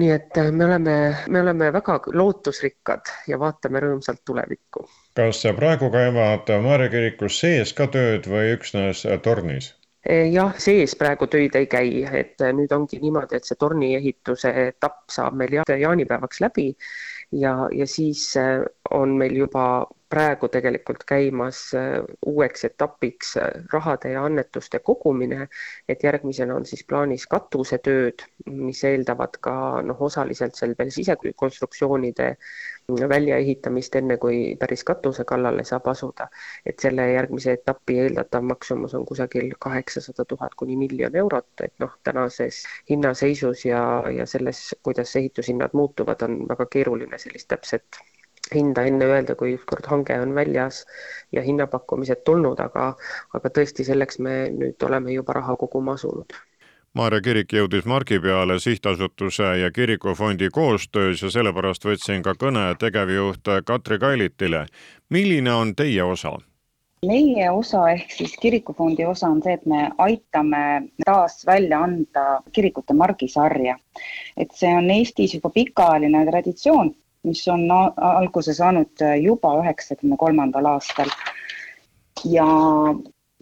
nii 0.00 0.10
et 0.14 0.38
äh, 0.38 0.52
me 0.52 0.64
oleme, 0.64 0.94
me 1.28 1.40
oleme 1.40 1.72
väga 1.72 1.98
lootusrikkad 2.14 3.12
ja 3.28 3.38
vaatame 3.38 3.82
rõõmsalt 3.84 4.24
tulevikku. 4.24 4.86
kas 5.16 5.42
praegu 5.56 5.90
käivad 5.90 6.48
Maarja 6.62 6.88
kirikus 6.88 7.40
sees 7.40 7.72
ka 7.72 7.86
tööd 7.86 8.28
või 8.30 8.56
üksnes 8.56 9.04
tornis? 9.22 9.74
jah, 10.32 10.54
sees 10.56 10.94
praegu 10.96 11.26
töid 11.28 11.56
ei 11.58 11.66
käi, 11.68 12.04
et 12.16 12.40
nüüd 12.56 12.72
ongi 12.72 12.96
niimoodi, 13.02 13.36
et 13.36 13.44
see 13.44 13.58
torni 13.60 13.92
ehituse 13.98 14.52
etapp 14.68 15.10
saab 15.12 15.36
meil 15.36 15.58
jaanipäevaks 15.60 16.40
läbi 16.40 16.70
ja, 17.36 17.68
ja 17.76 17.86
siis 17.86 18.32
on 18.90 19.18
meil 19.20 19.36
juba 19.36 19.66
praegu 20.10 20.48
tegelikult 20.50 21.04
käimas 21.06 21.60
äh, 21.78 22.00
uueks 22.26 22.64
etapiks 22.66 23.36
äh, 23.38 23.50
rahade 23.72 24.10
ja 24.14 24.24
annetuste 24.26 24.80
kogumine, 24.82 25.46
et 25.88 26.02
järgmisena 26.04 26.56
on 26.58 26.66
siis 26.66 26.82
plaanis 26.88 27.26
katusetööd, 27.30 28.24
mis 28.50 28.82
eeldavad 28.84 29.38
ka 29.46 29.54
noh, 29.86 30.02
osaliselt 30.08 30.58
seal 30.58 30.74
veel 30.78 30.90
sisekonstruktsioonide 30.94 32.34
väljaehitamist, 33.14 33.96
enne 34.00 34.16
kui 34.18 34.38
päris 34.58 34.82
katuse 34.84 35.24
kallale 35.24 35.64
saab 35.64 35.86
asuda. 35.92 36.26
et 36.66 36.78
selle 36.82 37.06
järgmise 37.12 37.52
etapi 37.52 37.98
eeldatav 38.04 38.42
maksumus 38.42 38.94
on 38.98 39.06
kusagil 39.06 39.52
kaheksasada 39.58 40.24
tuhat 40.24 40.54
kuni 40.54 40.76
miljon 40.76 41.16
eurot, 41.16 41.50
et 41.62 41.74
noh, 41.78 41.94
tänases 42.04 42.64
hinnaseisus 42.90 43.64
ja, 43.64 43.82
ja 44.16 44.26
selles, 44.26 44.74
kuidas 44.82 45.16
ehitushinnad 45.16 45.70
muutuvad, 45.72 46.22
on 46.26 46.40
väga 46.48 46.66
keeruline 46.66 47.18
sellist 47.18 47.48
täpset 47.54 48.02
hinda 48.54 48.84
enne 48.88 49.06
öelda, 49.06 49.34
kui 49.38 49.54
ükskord 49.56 49.86
hange 49.90 50.18
on 50.20 50.34
väljas 50.34 50.84
ja 51.32 51.42
hinnapakkumised 51.42 52.24
tulnud, 52.24 52.60
aga, 52.60 52.92
aga 53.34 53.52
tõesti, 53.58 53.86
selleks 53.86 54.18
me 54.18 54.36
nüüd 54.54 54.86
oleme 54.86 55.12
juba 55.12 55.38
raha 55.40 55.56
koguma 55.56 55.96
asunud. 55.98 56.36
Maarja 56.98 57.20
kirik 57.22 57.52
jõudis 57.54 57.84
margi 57.86 58.18
peale 58.18 58.56
sihtasutuse 58.58 59.52
ja 59.60 59.70
kirikufondi 59.70 60.48
koostöös 60.50 61.22
ja 61.22 61.30
sellepärast 61.30 61.84
võtsin 61.86 62.24
ka 62.26 62.34
kõne 62.34 62.64
tegevjuht 62.82 63.46
Katri 63.64 63.98
Kailitile. 63.98 64.66
milline 65.08 65.52
on 65.52 65.74
teie 65.74 66.02
osa? 66.02 66.32
meie 67.06 67.50
osa 67.50 67.84
ehk 67.90 68.10
siis 68.12 68.34
kirikufondi 68.40 69.04
osa 69.04 69.28
on 69.28 69.38
see, 69.42 69.52
et 69.52 69.66
me 69.66 69.90
aitame 69.98 70.90
taas 71.06 71.46
välja 71.46 71.78
anda 71.86 72.42
kirikute 72.52 72.94
margisarja. 72.94 73.78
et 74.36 74.50
see 74.52 74.74
on 74.74 74.90
Eestis 74.90 75.34
juba 75.34 75.50
pikaajaline 75.50 76.26
traditsioon 76.26 76.94
mis 77.22 77.48
on 77.48 77.68
alguse 77.70 78.54
saanud 78.56 79.02
äh, 79.04 79.16
juba 79.20 79.54
üheksakümne 79.60 80.16
kolmandal 80.16 80.68
aastal. 80.74 81.10
ja 82.24 82.46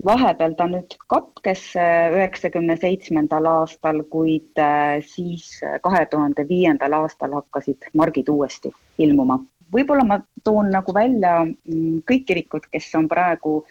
vahepeal 0.06 0.54
ta 0.58 0.68
nüüd 0.70 0.96
katkes 1.10 1.62
äh, 1.76 2.08
üheksakümne 2.14 2.76
seitsmendal 2.78 3.46
aastal, 3.50 4.02
kuid 4.10 4.58
äh, 4.62 4.98
siis 5.02 5.60
kahe 5.82 6.04
tuhande 6.10 6.46
viiendal 6.48 6.98
aastal 7.02 7.38
hakkasid 7.38 7.90
margid 7.94 8.28
uuesti 8.28 8.74
ilmuma. 8.98 9.40
võib-olla 9.72 10.04
ma 10.04 10.20
toon 10.44 10.70
nagu 10.72 10.94
välja 10.94 11.42
mm, 11.44 12.02
kõik 12.08 12.26
kirikud, 12.30 12.70
kes 12.72 12.86
on 12.96 13.08
praegu 13.08 13.64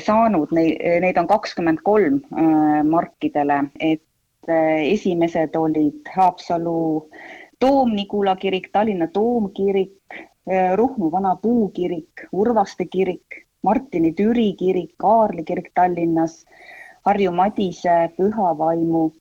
saanud, 0.00 0.52
neid, 0.54 1.18
on 1.18 1.26
kakskümmend 1.28 1.82
kolm 1.84 2.20
markidele, 2.86 3.58
et 3.80 4.00
esimesed 4.48 5.58
olid 5.58 6.06
Haapsalu 6.14 7.10
Toom-Nigula 7.58 8.36
kirik, 8.36 8.68
Tallinna 8.72 9.06
toomkirik, 9.06 9.96
eh, 10.46 10.76
Ruhnu 10.76 11.10
vana 11.10 11.36
puukirik, 11.36 12.28
Urvaste 12.32 12.84
kirik, 12.84 13.46
Martini 13.62 14.12
Türi 14.12 14.52
kirik, 14.52 14.92
Kaarli 14.98 15.44
kirik 15.44 15.72
Tallinnas, 15.74 16.44
Harju 17.06 17.32
Madise 17.32 18.12
Pühavaimu, 18.16 19.12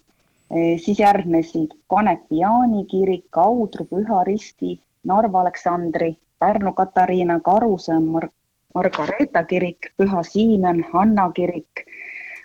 eh, 0.52 0.78
siis 0.80 1.00
järgnesid 1.00 1.71
Kanepi 1.89 2.41
Jaani 2.43 2.86
kirik, 2.86 3.26
Kaudru 3.32 3.86
Püha 3.86 4.24
Risti, 4.26 4.80
Narva 5.04 5.41
Aleksandri, 5.41 6.17
Pärnu 6.39 6.74
Katariina, 6.74 7.39
Karuse 7.39 8.00
Mar 8.00 8.30
Margareeta 8.76 9.43
kirik, 9.48 9.93
Püha 9.98 10.24
Siimen, 10.24 10.84
Hanna 10.91 11.32
kirik, 11.32 11.88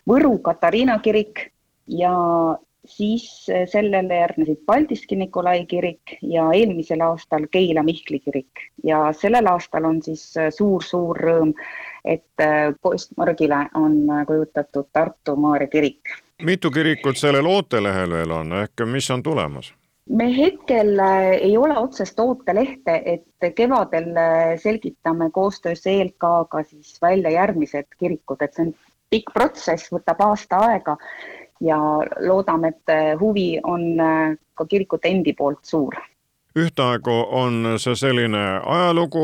Võru 0.06 0.38
Katariina 0.38 1.00
kirik 1.02 1.50
ja 1.88 2.14
siis 2.84 3.48
eh, 3.48 3.68
sellele 3.68 4.14
järgnesid 4.14 4.62
Paldiski 4.66 5.16
Nikolai 5.16 5.66
kirik 5.66 6.16
ja 6.22 6.48
eelmisel 6.54 7.00
aastal 7.04 7.46
Keila 7.50 7.82
Mihkli 7.82 8.20
kirik 8.20 8.64
ja 8.84 9.12
sellel 9.12 9.46
aastal 9.46 9.84
on 9.84 10.02
siis 10.02 10.24
suur-suur 10.56 11.20
eh, 11.20 11.26
rõõm, 11.26 11.52
et 12.04 12.44
eh, 12.44 12.72
postmargile 12.82 13.66
on 13.74 14.00
kujutatud 14.26 14.88
Tartu 14.92 15.36
Maarja 15.36 15.68
kirik. 15.68 16.16
mitu 16.42 16.70
kirikut 16.70 17.16
sellel 17.16 17.46
ootelehel 17.46 18.16
veel 18.16 18.30
on, 18.30 18.56
ehk 18.62 18.86
mis 18.86 19.10
on 19.10 19.22
tulemas? 19.22 19.74
me 20.10 20.26
hetkel 20.36 20.98
ei 21.38 21.56
ole 21.56 21.76
otsest 21.78 22.18
ootelehte, 22.20 23.02
et 23.04 23.54
kevadel 23.54 24.08
selgitame 24.58 25.30
koostöös 25.30 25.86
ELK-ga 25.86 26.62
siis 26.66 26.96
välja 27.02 27.30
järgmised 27.30 27.86
kirikud, 27.98 28.42
et 28.42 28.54
see 28.54 28.66
on 28.66 28.72
pikk 29.10 29.30
protsess, 29.34 29.92
võtab 29.92 30.22
aasta 30.24 30.58
aega 30.66 30.96
ja 31.60 31.78
loodame, 32.26 32.68
et 32.68 33.20
huvi 33.20 33.60
on 33.62 34.00
äh, 34.00 34.38
ka 34.54 34.66
kirikute 34.66 35.08
endi 35.08 35.32
poolt 35.36 35.64
suur 35.64 35.94
ühtaegu 36.58 37.12
on 37.30 37.76
see 37.78 37.94
selline 37.94 38.40
ajalugu, 38.66 39.22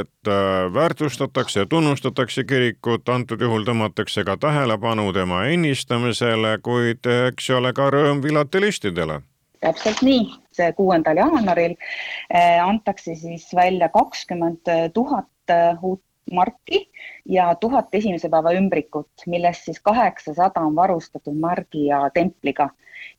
et 0.00 0.28
äh, 0.28 0.66
väärtustatakse 0.74 1.60
ja 1.60 1.66
tunnustatakse 1.66 2.44
kirikut, 2.44 3.08
antud 3.08 3.40
juhul 3.40 3.64
tõmmatakse 3.64 4.24
ka 4.28 4.36
tähelepanu 4.36 5.08
tema 5.16 5.44
ennistamisele, 5.52 6.58
kuid 6.62 7.08
eks 7.28 7.48
ole 7.56 7.72
ka 7.72 7.88
rõõm 7.94 8.20
filatelistidele. 8.22 9.22
täpselt 9.60 10.02
nii, 10.04 10.26
see 10.52 10.72
kuuendal 10.76 11.16
jaanuaril 11.16 11.78
äh, 11.80 12.60
antakse 12.68 13.14
siis 13.16 13.48
välja 13.56 13.88
kakskümmend 13.88 14.68
tuhat 14.94 15.56
uut 15.82 16.02
marki 16.32 16.90
ja 17.28 17.54
tuhat 17.54 17.94
esimese 17.94 18.28
päeva 18.28 18.52
ümbrikut, 18.56 19.26
millest 19.26 19.64
siis 19.64 19.80
kaheksasada 19.80 20.60
on 20.60 20.74
varustatud 20.76 21.38
margi 21.38 21.86
ja 21.86 22.10
templiga. 22.14 22.70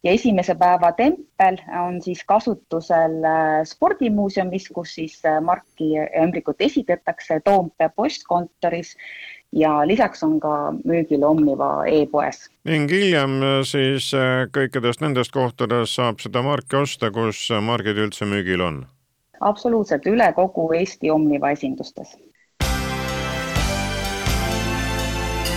ja 0.04 0.12
esimese 0.12 0.56
päeva 0.56 0.92
tempel 0.92 1.58
on 1.86 2.02
siis 2.02 2.24
kasutusel 2.26 3.24
äh, 3.24 3.64
spordimuuseumis, 3.64 4.70
kus 4.74 4.96
siis 4.96 5.22
äh, 5.26 5.42
marki 5.42 5.92
ja 5.92 6.08
ümbrikut 6.24 6.62
esitatakse 6.62 7.40
Toompea 7.44 7.90
postkontoris 7.90 8.96
ja 9.52 9.88
lisaks 9.88 10.24
on 10.24 10.40
ka 10.40 10.74
müügil 10.84 11.24
Omniva 11.24 11.86
e-poes. 11.86 12.50
ning 12.66 12.92
hiljem 12.92 13.42
äh, 13.42 13.64
siis 13.64 14.12
kõikidest 14.52 15.02
nendest 15.02 15.32
kohtadest 15.32 15.96
saab 15.96 16.20
seda 16.20 16.42
marki 16.42 16.76
osta, 16.76 17.12
kus 17.12 17.48
margid 17.62 17.98
üldse 17.98 18.26
müügil 18.26 18.62
on? 18.62 18.86
absoluutselt, 19.40 20.06
üle 20.06 20.34
kogu 20.34 20.72
Eesti 20.74 21.12
Omniva 21.12 21.52
esindustes 21.56 22.18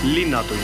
linnatund. 0.05 0.59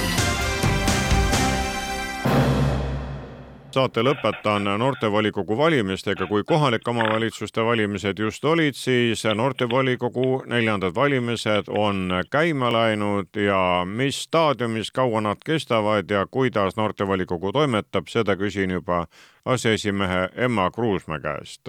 saate 3.76 4.00
lõpetan 4.00 4.64
noortevolikogu 4.80 5.56
valimistega, 5.58 6.24
kui 6.26 6.44
kohalike 6.48 6.90
omavalitsuste 6.90 7.60
valimised 7.64 8.18
just 8.18 8.44
olid, 8.44 8.72
siis 8.72 9.24
noortevolikogu 9.34 10.42
neljandad 10.48 10.94
valimised 10.96 11.68
on 11.68 12.08
käima 12.32 12.70
läinud 12.72 13.36
ja 13.36 13.84
mis 13.84 14.22
staadiumis, 14.22 14.90
kaua 14.90 15.20
nad 15.20 15.44
kestavad 15.44 16.10
ja 16.10 16.24
kuidas 16.30 16.76
noortevolikogu 16.76 17.52
toimetab, 17.52 18.08
seda 18.08 18.36
küsin 18.40 18.72
juba 18.72 19.04
aseesimehe 19.44 20.28
Emma 20.36 20.70
Kruusmäe 20.70 21.20
käest. 21.20 21.68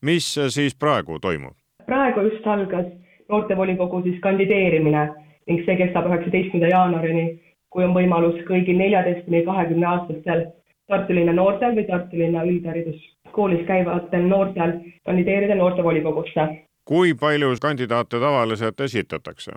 mis 0.00 0.34
siis 0.48 0.74
praegu 0.74 1.18
toimub? 1.18 1.56
praegu 1.86 2.20
just 2.20 2.46
algas 2.46 2.86
noortevolikogu 3.28 4.02
siis 4.02 4.20
kandideerimine 4.20 5.10
ning 5.48 5.64
see 5.66 5.76
kestab 5.80 6.08
üheksateistkümnenda 6.10 6.70
jaanuarini, 6.72 7.24
kui 7.70 7.84
on 7.84 7.96
võimalus 7.96 8.38
kõigil 8.48 8.78
neljateist 8.80 9.26
kuni 9.26 9.42
kahekümne 9.48 9.90
aastastel 9.94 10.46
Tartu 10.88 11.14
linna 11.16 11.32
noortel 11.32 11.72
või 11.78 11.86
Tartu 11.88 12.18
linna 12.20 12.42
üldhariduskoolis 12.44 13.62
käivatel 13.66 14.26
noortel 14.28 14.74
kandideerida 15.08 15.54
noortevolikogusse. 15.54 16.48
kui 16.84 17.14
palju 17.14 17.54
kandidaate 17.60 18.20
tavaliselt 18.20 18.80
esitatakse? 18.80 19.52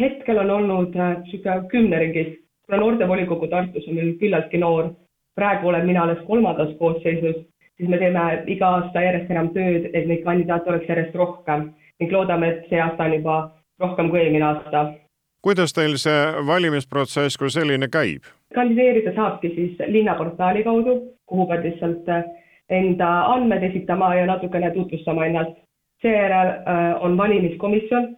hetkel 0.00 0.38
on 0.38 0.50
olnud 0.50 0.94
niisugune 0.94 1.56
äh, 1.56 1.68
kümne 1.68 1.98
ringis 1.98 2.42
kuna 2.66 2.80
noortevolikogu 2.80 3.46
Tartus 3.46 3.88
on 3.88 3.94
meil 3.94 4.14
küllaltki 4.20 4.58
noor, 4.58 4.92
praegu 5.36 5.68
olen 5.68 5.86
mina 5.86 6.02
alles 6.02 6.22
kolmandas 6.26 6.70
koosseisus, 6.78 7.42
siis 7.76 7.88
me 7.88 7.98
teeme 7.98 8.22
iga 8.46 8.68
aasta 8.76 9.02
järjest 9.04 9.30
enam 9.30 9.50
tööd, 9.56 9.90
et 9.92 10.06
neid 10.08 10.22
kandidaate 10.24 10.70
oleks 10.70 10.88
järjest 10.88 11.18
rohkem 11.20 11.66
ning 12.00 12.12
loodame, 12.12 12.48
et 12.48 12.70
see 12.70 12.80
aasta 12.80 13.04
on 13.04 13.16
juba 13.18 13.36
rohkem 13.82 14.08
kui 14.10 14.22
eelmine 14.22 14.46
aasta. 14.48 14.84
Kuidas 15.42 15.74
teil 15.74 15.96
see 15.98 16.46
valimisprotsess 16.46 17.38
kui 17.38 17.50
selline 17.50 17.88
käib? 17.88 18.22
kandideerida 18.54 19.14
saabki 19.16 19.48
siis 19.54 19.78
linnaportaali 19.86 20.64
kaudu, 20.64 20.96
kuhu 21.26 21.46
pead 21.48 21.64
lihtsalt 21.64 22.08
äh, 22.08 22.24
enda 22.68 23.10
andmed 23.34 23.62
esitama 23.62 24.14
ja 24.14 24.26
natukene 24.26 24.70
tutvustama 24.70 25.26
ennast. 25.26 25.56
seejärel 26.02 26.48
äh, 26.48 27.02
on 27.02 27.16
valimiskomisjon, 27.16 28.08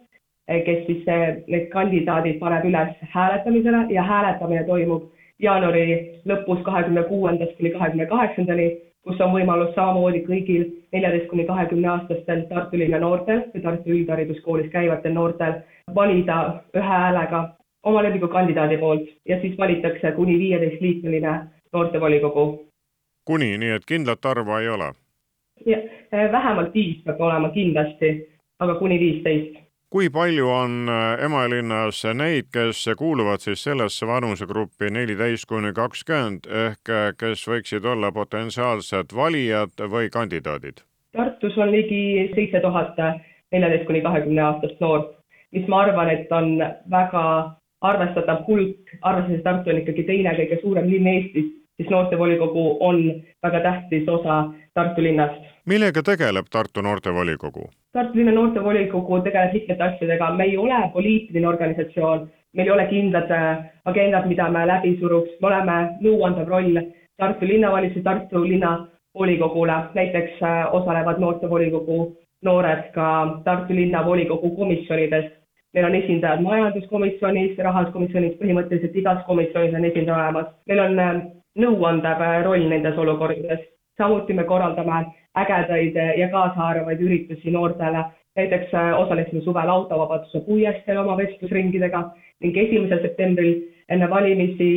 äh, 0.49 0.61
kes 0.65 0.85
siis 0.87 1.03
need 1.47 1.67
kandidaadid 1.73 2.39
paneb 2.39 2.65
üles 2.65 2.95
hääletamisele 3.15 3.85
ja 3.89 4.03
hääletamine 4.03 4.63
toimub 4.63 5.11
jaanuari 5.39 5.85
lõpus, 6.25 6.63
kahekümne 6.63 7.03
kuuendast 7.03 7.57
kuni 7.57 7.71
kahekümne 7.71 8.05
kaheksandani 8.05 8.67
kus 9.05 9.21
on 9.21 9.33
võimalus 9.35 9.73
samamoodi 9.75 10.23
kõigil 10.25 10.65
neljateist 10.93 11.29
kuni 11.29 11.45
kahekümne 11.45 11.89
aastastel 11.91 12.45
Tartu 12.49 12.79
linna 12.81 12.99
noortel 12.99 13.43
või 13.53 13.63
Tartu 13.63 13.93
Üldhariduskoolis 13.93 14.71
käivatel 14.73 15.13
noortel 15.13 15.59
valida 15.95 16.37
ühe 16.75 16.85
häälega 16.89 17.41
oma 17.85 18.03
lemmikukandidaadi 18.03 18.77
poolt 18.81 19.09
ja 19.29 19.39
siis 19.41 19.57
valitakse 19.57 20.11
kuni 20.17 20.39
viieteist 20.39 20.81
liikmeline 20.81 21.35
noortevolikogu. 21.73 22.45
kuni, 23.25 23.57
nii 23.57 23.75
et 23.77 23.85
kindlat 23.85 24.25
arvu 24.25 24.57
ei 24.57 24.69
ole? 24.69 24.93
vähemalt 26.31 26.73
viis 26.73 26.97
peab 27.05 27.21
olema 27.21 27.49
kindlasti, 27.49 28.09
aga 28.59 28.75
kuni 28.75 28.99
viisteist 28.99 29.64
kui 29.95 30.09
palju 30.11 30.49
on 30.51 30.89
äh, 30.91 31.23
Emalinnas 31.23 32.01
neid, 32.19 32.49
kes 32.51 32.81
kuuluvad 32.99 33.39
siis 33.39 33.61
sellesse 33.63 34.07
vanusegruppi 34.07 34.89
neliteist 34.91 35.47
kuni 35.47 35.71
kakskümmend 35.77 36.49
ehk 36.63 36.91
äh, 36.91 37.05
kes 37.15 37.45
võiksid 37.47 37.87
olla 37.87 38.09
potentsiaalsed 38.11 39.15
valijad 39.15 39.85
või 39.93 40.09
kandidaadid? 40.11 40.83
Tartus 41.15 41.55
on 41.63 41.71
ligi 41.71 42.01
seitse 42.33 42.59
tuhat 42.65 42.99
neljateist 43.55 43.87
kuni 43.87 44.03
kahekümne 44.03 44.43
aastast 44.49 44.83
noort, 44.83 45.13
mis 45.55 45.63
ma 45.71 45.85
arvan, 45.85 46.11
et 46.11 46.35
on 46.41 46.59
väga 46.91 47.23
arvestatav 47.87 48.43
hulk, 48.49 48.97
arvestades, 48.99 49.47
Tartu 49.47 49.71
on 49.71 49.83
ikkagi 49.85 50.09
teine 50.11 50.35
kõige 50.41 50.59
suurem 50.65 50.91
linn 50.91 51.07
Eestis, 51.07 51.53
siis 51.79 51.95
noortevolikogu 51.95 52.67
on 52.83 53.05
väga 53.47 53.63
tähtis 53.69 54.11
osa 54.11 54.43
Tartu 54.75 55.07
linnast 55.07 55.54
millega 55.65 56.03
tegeleb 56.05 56.49
Tartu 56.51 56.81
noortevolikogu? 56.85 57.69
Tartu 57.93 58.19
linna 58.19 58.33
noortevolikogu 58.35 59.21
tegeleb 59.25 59.53
mitmete 59.53 59.83
asjadega, 59.83 60.31
me 60.37 60.49
ei 60.49 60.57
ole 60.57 60.81
poliitiline 60.93 61.47
organisatsioon, 61.47 62.27
meil 62.53 62.67
ei 62.67 62.73
ole 62.73 62.85
kindlad 62.89 63.31
äh, 63.31 63.63
agendad, 63.91 64.27
mida 64.29 64.49
me 64.49 64.65
läbi 64.67 64.95
suruks, 64.99 65.31
me 65.41 65.49
oleme 65.51 65.79
nõuandev 66.05 66.51
roll 66.51 66.81
Tartu 67.17 67.47
linnavalitsuse, 67.47 68.03
Tartu 68.03 68.43
linnavolikogule, 68.43 69.79
näiteks 69.95 70.43
äh, 70.43 70.61
osalevad 70.75 71.21
noortevolikogu 71.23 71.99
noored 72.43 72.91
ka 72.93 73.07
Tartu 73.45 73.75
linnavolikogu 73.75 74.55
komisjonides. 74.55 75.31
meil 75.75 75.85
on 75.85 75.95
esindajad 75.95 76.39
majanduskomisjonis, 76.39 77.57
rahanduskomisjonis, 77.57 78.37
põhimõtteliselt 78.39 78.93
igas 78.95 79.25
komisjonis 79.27 79.73
on 79.75 79.85
esindaja 79.85 80.17
olemas. 80.23 80.51
meil 80.67 80.79
on 80.79 80.99
äh, 80.99 81.15
nõuandev 81.63 82.21
roll 82.43 82.69
nendes 82.69 82.97
olukordades, 82.97 83.63
samuti 83.97 84.33
me 84.33 84.43
korraldame 84.43 85.05
ägedaid 85.37 85.97
ja 86.17 86.29
kaasaarvaid 86.29 87.01
üritusi 87.01 87.51
noortele. 87.51 88.05
näiteks 88.35 88.73
äh, 88.73 88.99
osalesime 88.99 89.41
suvel 89.41 89.69
autovabaduse 89.69 90.39
puiesteel 90.39 90.97
oma 90.97 91.17
vestlusringidega 91.17 92.01
ning 92.43 92.57
esimesel 92.57 92.99
septembril 93.01 93.61
enne 93.89 94.09
valimisi 94.09 94.67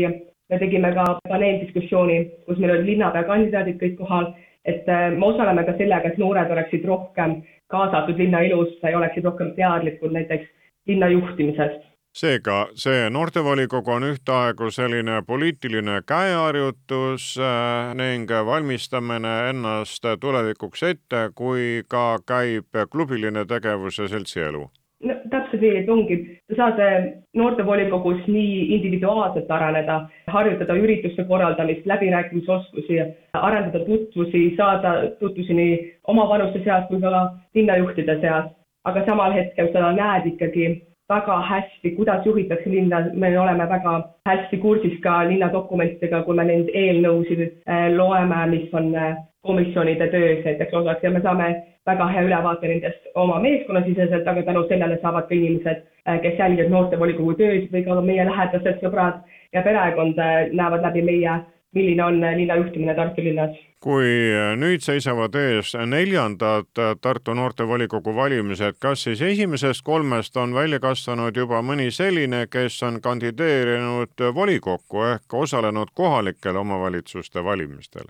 me 0.51 0.59
tegime 0.59 0.93
ka 0.95 1.07
paneeldiskussiooni, 1.29 2.19
kus 2.47 2.59
meil 2.59 2.73
olid 2.77 2.87
linnapea 2.87 3.25
kandidaadid 3.27 3.81
kõik 3.81 3.97
kohal, 3.99 4.31
et 4.65 4.87
äh, 4.89 5.11
me 5.17 5.27
osaleme 5.27 5.65
ka 5.67 5.75
sellega, 5.81 6.09
et 6.13 6.23
noored 6.23 6.55
oleksid 6.55 6.87
rohkem 6.87 7.41
kaasatud 7.75 8.19
linna 8.23 8.45
elusse 8.47 8.95
ja 8.95 8.99
oleksid 8.99 9.27
rohkem 9.27 9.51
teadlikud 9.59 10.15
näiteks 10.15 10.47
linna 10.87 11.11
juhtimisest 11.17 11.88
seega 12.15 12.59
see 12.75 13.11
noortevolikogu 13.11 13.93
on 13.95 14.09
ühtaegu 14.09 14.71
selline 14.75 15.21
poliitiline 15.27 16.01
käeharjutus 16.07 17.35
äh, 17.39 17.95
ning 17.95 18.31
valmistamine 18.47 19.35
ennast 19.51 20.05
tulevikuks 20.21 20.83
ette, 20.83 21.31
kui 21.35 21.85
ka 21.89 22.19
käib 22.27 22.83
klubiline 22.91 23.45
tegevus 23.45 23.99
ja 23.99 24.09
seltsielu 24.09 24.67
no 25.05 25.15
täpselt 25.31 25.63
nii, 25.63 25.77
et 25.83 25.91
ongi, 25.95 26.17
sa 26.51 26.57
saad 26.59 26.81
äh, 26.83 26.97
noortevolikogus 27.39 28.25
nii 28.27 28.75
individuaalselt 28.79 29.51
areneda, 29.51 30.01
harjutada 30.27 30.75
ürituste 30.75 31.25
korraldamist, 31.29 31.87
läbirääkimisoskusi, 31.87 32.99
arendada 33.33 33.85
tutvusi, 33.87 34.43
saada 34.57 34.95
tutvusi 35.21 35.55
nii 35.55 35.79
oma 36.11 36.27
vanuste 36.29 36.65
seas 36.65 36.89
kui 36.89 37.01
ka 37.05 37.29
linnajuhtide 37.55 38.19
seas, 38.25 38.51
aga 38.85 39.05
samal 39.07 39.37
hetkel 39.37 39.71
sa 39.73 39.93
näed 39.95 40.33
ikkagi 40.33 40.69
väga 41.09 41.41
hästi, 41.41 41.91
kuidas 41.97 42.27
juhitakse 42.27 42.71
linna, 42.71 43.01
me 43.13 43.39
oleme 43.41 43.69
väga 43.69 43.95
hästi 44.29 44.57
kursis 44.57 45.01
ka 45.03 45.23
linna 45.29 45.49
dokumentidega, 45.53 46.23
kui 46.27 46.37
me 46.37 46.45
neid 46.45 46.69
eelnõusid 46.75 47.43
äh, 47.47 47.89
loeme, 47.97 48.45
mis 48.53 48.75
on 48.77 48.93
äh, 48.95 49.17
komisjonide 49.47 50.11
töös 50.13 50.45
näiteks 50.45 50.75
osaks. 50.75 51.03
Ja 51.03 51.11
me 51.11 51.23
saame 51.25 51.49
väga 51.89 52.09
hea 52.13 52.27
ülevaate 52.29 52.69
nendest 52.69 53.09
oma 53.15 53.41
meeskonnasiseselt, 53.41 54.29
aga 54.29 54.45
tänu 54.51 54.67
sellele 54.69 54.99
saavad 55.03 55.29
ka 55.31 55.35
inimesed, 55.35 55.85
äh, 56.09 56.21
kes 56.25 56.41
jälgivad 56.43 56.75
noortevolikogu 56.77 57.39
tööd 57.41 57.71
või 57.73 57.85
ka 57.87 58.01
meie 58.05 58.29
lähedased 58.29 58.85
sõbrad 58.85 59.23
ja 59.57 59.65
perekond 59.65 60.21
näevad 60.53 60.85
läbi 60.85 61.07
meie 61.09 61.41
milline 61.75 62.05
on 62.05 62.21
linna 62.21 62.57
juhtimine 62.57 62.95
Tartu 62.95 63.25
linnas. 63.25 63.57
kui 63.81 64.11
nüüd 64.59 64.83
seisavad 64.83 65.35
ees 65.39 65.75
neljandad 65.87 66.81
Tartu 67.01 67.35
noortevolikogu 67.35 68.15
valimised, 68.17 68.79
kas 68.83 69.05
siis 69.07 69.23
esimesest 69.23 69.85
kolmest 69.87 70.37
on 70.37 70.55
välja 70.55 70.81
kasvanud 70.83 71.37
juba 71.37 71.63
mõni 71.63 71.91
selline, 71.95 72.47
kes 72.51 72.83
on 72.83 73.01
kandideerinud 73.01 74.25
volikokku 74.35 75.05
ehk 75.13 75.35
osalenud 75.35 75.95
kohalikel 75.95 76.57
omavalitsuste 76.57 77.45
valimistel? 77.45 78.09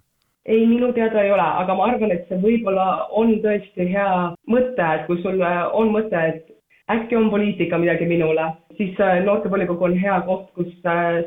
ei, 0.48 0.66
minu 0.66 0.92
teada 0.96 1.22
ei 1.22 1.32
ole, 1.32 1.44
aga 1.62 1.74
ma 1.76 1.90
arvan, 1.90 2.12
et 2.14 2.24
see 2.28 2.38
võib-olla 2.40 2.86
on 3.20 3.34
tõesti 3.44 3.84
hea 3.90 4.12
mõte, 4.48 4.86
et 4.94 5.04
kui 5.06 5.20
sul 5.20 5.42
on 5.44 5.92
mõte, 5.92 6.22
et 6.30 6.48
äkki 6.88 7.18
on 7.18 7.28
poliitika 7.30 7.76
midagi 7.78 8.08
minule, 8.08 8.46
siis 8.78 8.96
noortevolikogu 9.26 9.90
on 9.90 9.98
hea 10.00 10.16
koht, 10.24 10.48
kus 10.56 10.72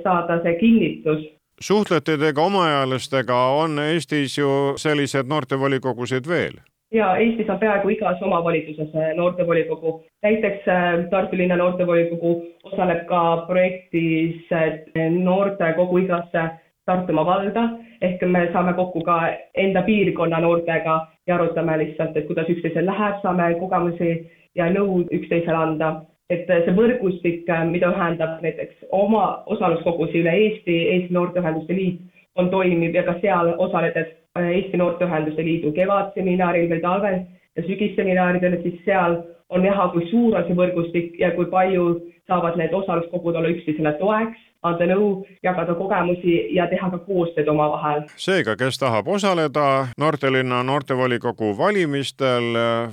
saada 0.01 0.39
see 0.41 0.55
kinnitus 0.63 1.21
suhtlete 1.61 2.17
te 2.17 2.33
ka 2.33 2.41
omaealistega, 2.49 3.37
on 3.61 3.79
Eestis 3.79 4.37
ju 4.37 4.73
selliseid 4.81 5.29
noortevolikogusid 5.29 6.27
veel? 6.27 6.59
ja 6.91 7.15
Eestis 7.17 7.49
on 7.49 7.59
peaaegu 7.59 7.89
igas 7.89 8.21
omavalitsuses 8.21 8.95
äh, 8.95 9.13
noortevolikogu, 9.15 10.03
näiteks 10.23 10.67
äh, 10.67 11.05
Tartu 11.09 11.37
linna 11.37 11.55
noortevolikogu 11.57 12.33
osaleb 12.63 13.05
ka 13.07 13.21
projektis 13.47 14.51
äh, 14.51 15.07
noortekogu 15.11 16.03
igasse 16.03 16.49
Tartumaa 16.85 17.25
valda, 17.25 17.63
ehk 18.01 18.23
me 18.27 18.47
saame 18.53 18.73
kokku 18.73 19.03
ka 19.05 19.17
enda 19.55 19.81
piirkonna 19.87 20.39
noortega 20.41 20.95
ja 21.27 21.35
arutame 21.35 21.77
lihtsalt, 21.77 22.17
et 22.17 22.27
kuidas 22.27 22.49
üksteisel 22.49 22.89
läheb, 22.89 23.19
saame 23.21 23.53
kogemusi 23.59 24.13
ja 24.55 24.67
nõu 24.73 25.03
üksteisele 25.13 25.57
anda 25.57 25.91
et 26.31 26.47
see 26.47 26.73
võrgustik, 26.77 27.43
äh, 27.49 27.65
mida 27.67 27.91
ühendab 27.91 28.39
näiteks 28.45 28.87
oma 28.95 29.43
osaluskogusi 29.51 30.21
üle 30.21 30.33
Eesti, 30.45 30.77
Eesti 30.95 31.15
Noorteühenduste 31.17 31.75
Liit, 31.75 31.99
on 32.39 32.49
toimiv 32.53 32.95
ja 32.95 33.03
ka 33.07 33.17
seal 33.23 33.53
osaledes 33.57 34.13
äh, 34.39 34.49
Eesti 34.57 34.79
Noorteühenduste 34.79 35.43
Liidu 35.45 35.73
kevadseminaril 35.75 36.69
või 36.71 36.81
talvel 36.83 37.21
ja 37.57 37.65
sügisseminaridel, 37.67 38.61
siis 38.63 38.79
seal 38.87 39.19
on 39.51 39.65
näha, 39.65 39.89
kui 39.93 40.07
suur 40.09 40.37
on 40.37 40.47
see 40.47 40.57
võrgustik 40.57 41.19
ja 41.19 41.33
kui 41.35 41.49
palju 41.51 41.99
saavad 42.31 42.55
need 42.59 42.73
osaluskogud 42.73 43.35
olla 43.35 43.51
üksteisele 43.51 43.93
toeks, 43.99 44.39
anda 44.63 44.85
nõu, 44.91 45.09
jagada 45.43 45.73
kogemusi 45.75 46.35
ja 46.55 46.67
teha 46.71 46.89
ka 46.93 46.99
koostööd 47.07 47.49
omavahel. 47.51 48.03
seega, 48.15 48.55
kes 48.55 48.79
tahab 48.79 49.09
osaleda 49.09 49.67
noortelinna 49.99 50.61
noortevolikogu 50.63 51.51
valimistel 51.57 52.51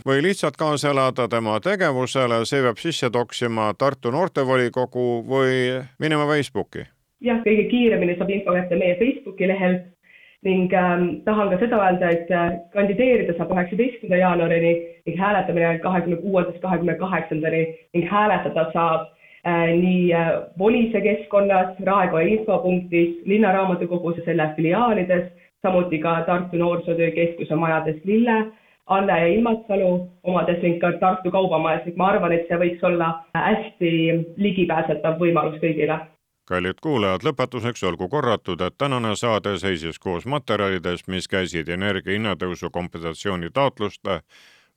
või 0.09 0.23
lihtsalt 0.25 0.57
kaasa 0.59 0.95
elada 0.95 1.29
tema 1.29 1.59
tegevusele, 1.61 2.45
see 2.49 2.65
peab 2.65 2.81
sisse 2.83 3.11
toksima 3.11 3.73
Tartu 3.79 4.11
noortevolikogu 4.15 5.09
või 5.29 5.85
minema 6.01 6.27
Facebooki? 6.31 6.89
jah, 7.21 7.41
kõige 7.45 7.69
kiiremini 7.71 8.17
saab 8.19 8.31
info 8.31 8.55
kätte 8.55 8.79
meie 8.79 8.97
Facebooki 8.99 9.49
lehelt 9.51 9.87
ning 10.45 10.73
ähm, 10.73 11.23
tahan 11.25 11.51
ka 11.51 11.59
seda 11.59 11.79
öelda, 11.83 12.11
et 12.15 12.31
äh, 12.31 12.59
kandideerida 12.75 13.35
saab 13.39 13.51
üheksateistkümnenda 13.55 14.21
jaanuarini 14.23 14.73
ning 15.07 15.17
hääletamine 15.19 15.79
kahekümne 15.83 16.19
kuuendast 16.23 16.61
kahekümne 16.63 16.95
kaheksandani 17.01 17.63
ning 17.95 18.05
hääletada 18.13 18.69
saab 18.73 19.09
äh, 19.43 19.73
nii 19.81 20.13
äh, 20.15 20.31
Volise 20.59 21.01
keskkonnas, 21.01 21.75
Raekoja 21.91 22.29
infopunktis, 22.37 23.17
linnaraamatukogus 23.27 24.21
ja 24.21 24.25
selle 24.29 24.47
filiaalides, 24.57 25.27
samuti 25.63 25.99
ka 25.99 26.21
Tartu 26.27 26.57
Noorsootöö 26.63 27.11
Keskuse 27.11 27.55
majades 27.55 27.99
Lille, 28.05 28.39
Anne 28.87 29.19
ja 29.21 29.27
Ilmatsalu 29.27 29.91
omades 30.23 30.63
ning 30.63 30.79
ka 30.81 30.93
Tartu 31.01 31.35
Kaubamajas 31.35 31.83
ning 31.89 31.99
ma 31.99 32.13
arvan, 32.13 32.33
et 32.33 32.47
see 32.47 32.63
võiks 32.63 32.87
olla 32.87 33.11
hästi 33.35 33.91
ligipääsetav 34.37 35.19
võimalus 35.19 35.59
kõigile 35.65 35.99
kallid 36.49 36.81
kuulajad, 36.83 37.25
lõpetuseks 37.27 37.85
olgu 37.85 38.09
korratud, 38.09 38.61
et 38.65 38.79
tänane 38.79 39.15
saade 39.17 39.59
seisis 39.59 39.99
koos 39.99 40.27
materjalidest, 40.27 41.09
mis 41.09 41.29
käisid 41.29 41.69
energia 41.69 42.17
hinnatõusu 42.17 42.71
kompensatsiooni 42.73 43.51
taotluste 43.55 44.23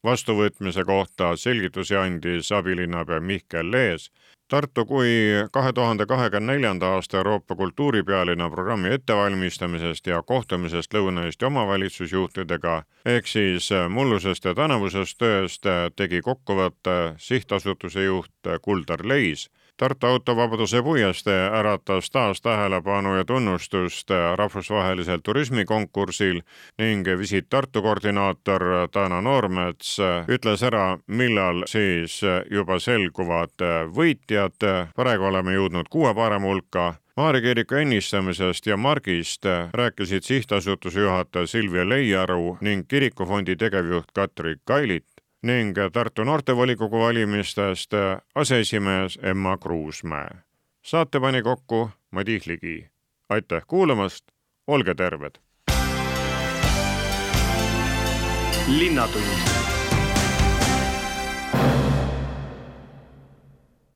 vastuvõtmise 0.03 0.83
kohta, 0.85 1.35
selgitusi 1.37 1.95
andis 1.95 2.51
abilinnapea 2.51 3.19
Mihkel 3.19 3.71
Lees. 3.71 4.11
Tartu 4.51 4.83
kui 4.85 5.11
kahe 5.55 5.71
tuhande 5.73 6.05
kahekümne 6.05 6.53
neljanda 6.53 6.89
aasta 6.95 7.17
Euroopa 7.17 7.55
kultuuripealinna 7.55 8.49
programmi 8.49 8.89
ettevalmistamisest 8.97 10.07
ja 10.11 10.19
kohtumisest 10.27 10.93
Lõuna-Eesti 10.93 11.47
omavalitsusjuhtidega 11.47 12.73
ehk 13.05 13.31
siis 13.31 13.69
mullusest 13.89 14.45
ja 14.45 14.55
tänavusest 14.55 15.17
tööst 15.23 15.71
tegi 15.95 16.19
kokkuvõtte 16.21 16.97
sihtasutuse 17.17 18.03
juht 18.03 18.51
Kuldar 18.61 19.07
Leis 19.07 19.47
Tartu 19.81 20.07
autovabaduse 20.07 20.83
puiestee 20.85 21.49
äratas 21.57 22.11
taas 22.13 22.41
tähelepanu 22.41 23.15
ja 23.15 23.25
tunnustust 23.25 24.09
rahvusvahelisel 24.35 25.19
turismikonkursil 25.23 26.41
ning 26.77 27.07
Visit 27.17 27.49
Tartu 27.49 27.81
koordinaator 27.81 28.61
Dana 28.93 29.21
Noormets 29.21 29.97
ütles 30.29 30.61
ära, 30.69 30.99
millal 31.07 31.63
siis 31.65 32.21
juba 32.51 32.77
selguvad 32.79 33.65
võitjad. 33.97 34.69
praegu 34.95 35.23
oleme 35.23 35.57
jõudnud 35.57 35.89
kuue 35.89 36.13
parema 36.13 36.45
hulka 36.45 36.93
Maarja 37.17 37.41
kiriku 37.41 37.75
ennistamisest 37.75 38.65
ja 38.65 38.77
margist 38.77 39.45
rääkisid 39.73 40.23
sihtasutuse 40.23 40.99
juhataja 40.99 41.47
Silvia 41.47 41.89
Leiaru 41.89 42.57
ning 42.61 42.87
kirikufondi 42.87 43.55
tegevjuht 43.55 44.13
Katri 44.13 44.55
Kailit 44.65 45.05
ning 45.41 45.75
Tartu 45.93 46.23
noortevolikogu 46.23 46.99
valimistest 46.99 47.93
aseesimees 48.35 49.19
Emma 49.21 49.57
Kruusmäe. 49.57 50.29
saate 50.81 51.19
pani 51.19 51.41
kokku 51.41 51.89
Madis 52.11 52.47
Ligi. 52.47 52.89
aitäh 53.29 53.63
kuulamast, 53.67 54.25
olge 54.67 54.95
terved! 54.95 55.35
linnatund 58.67 59.80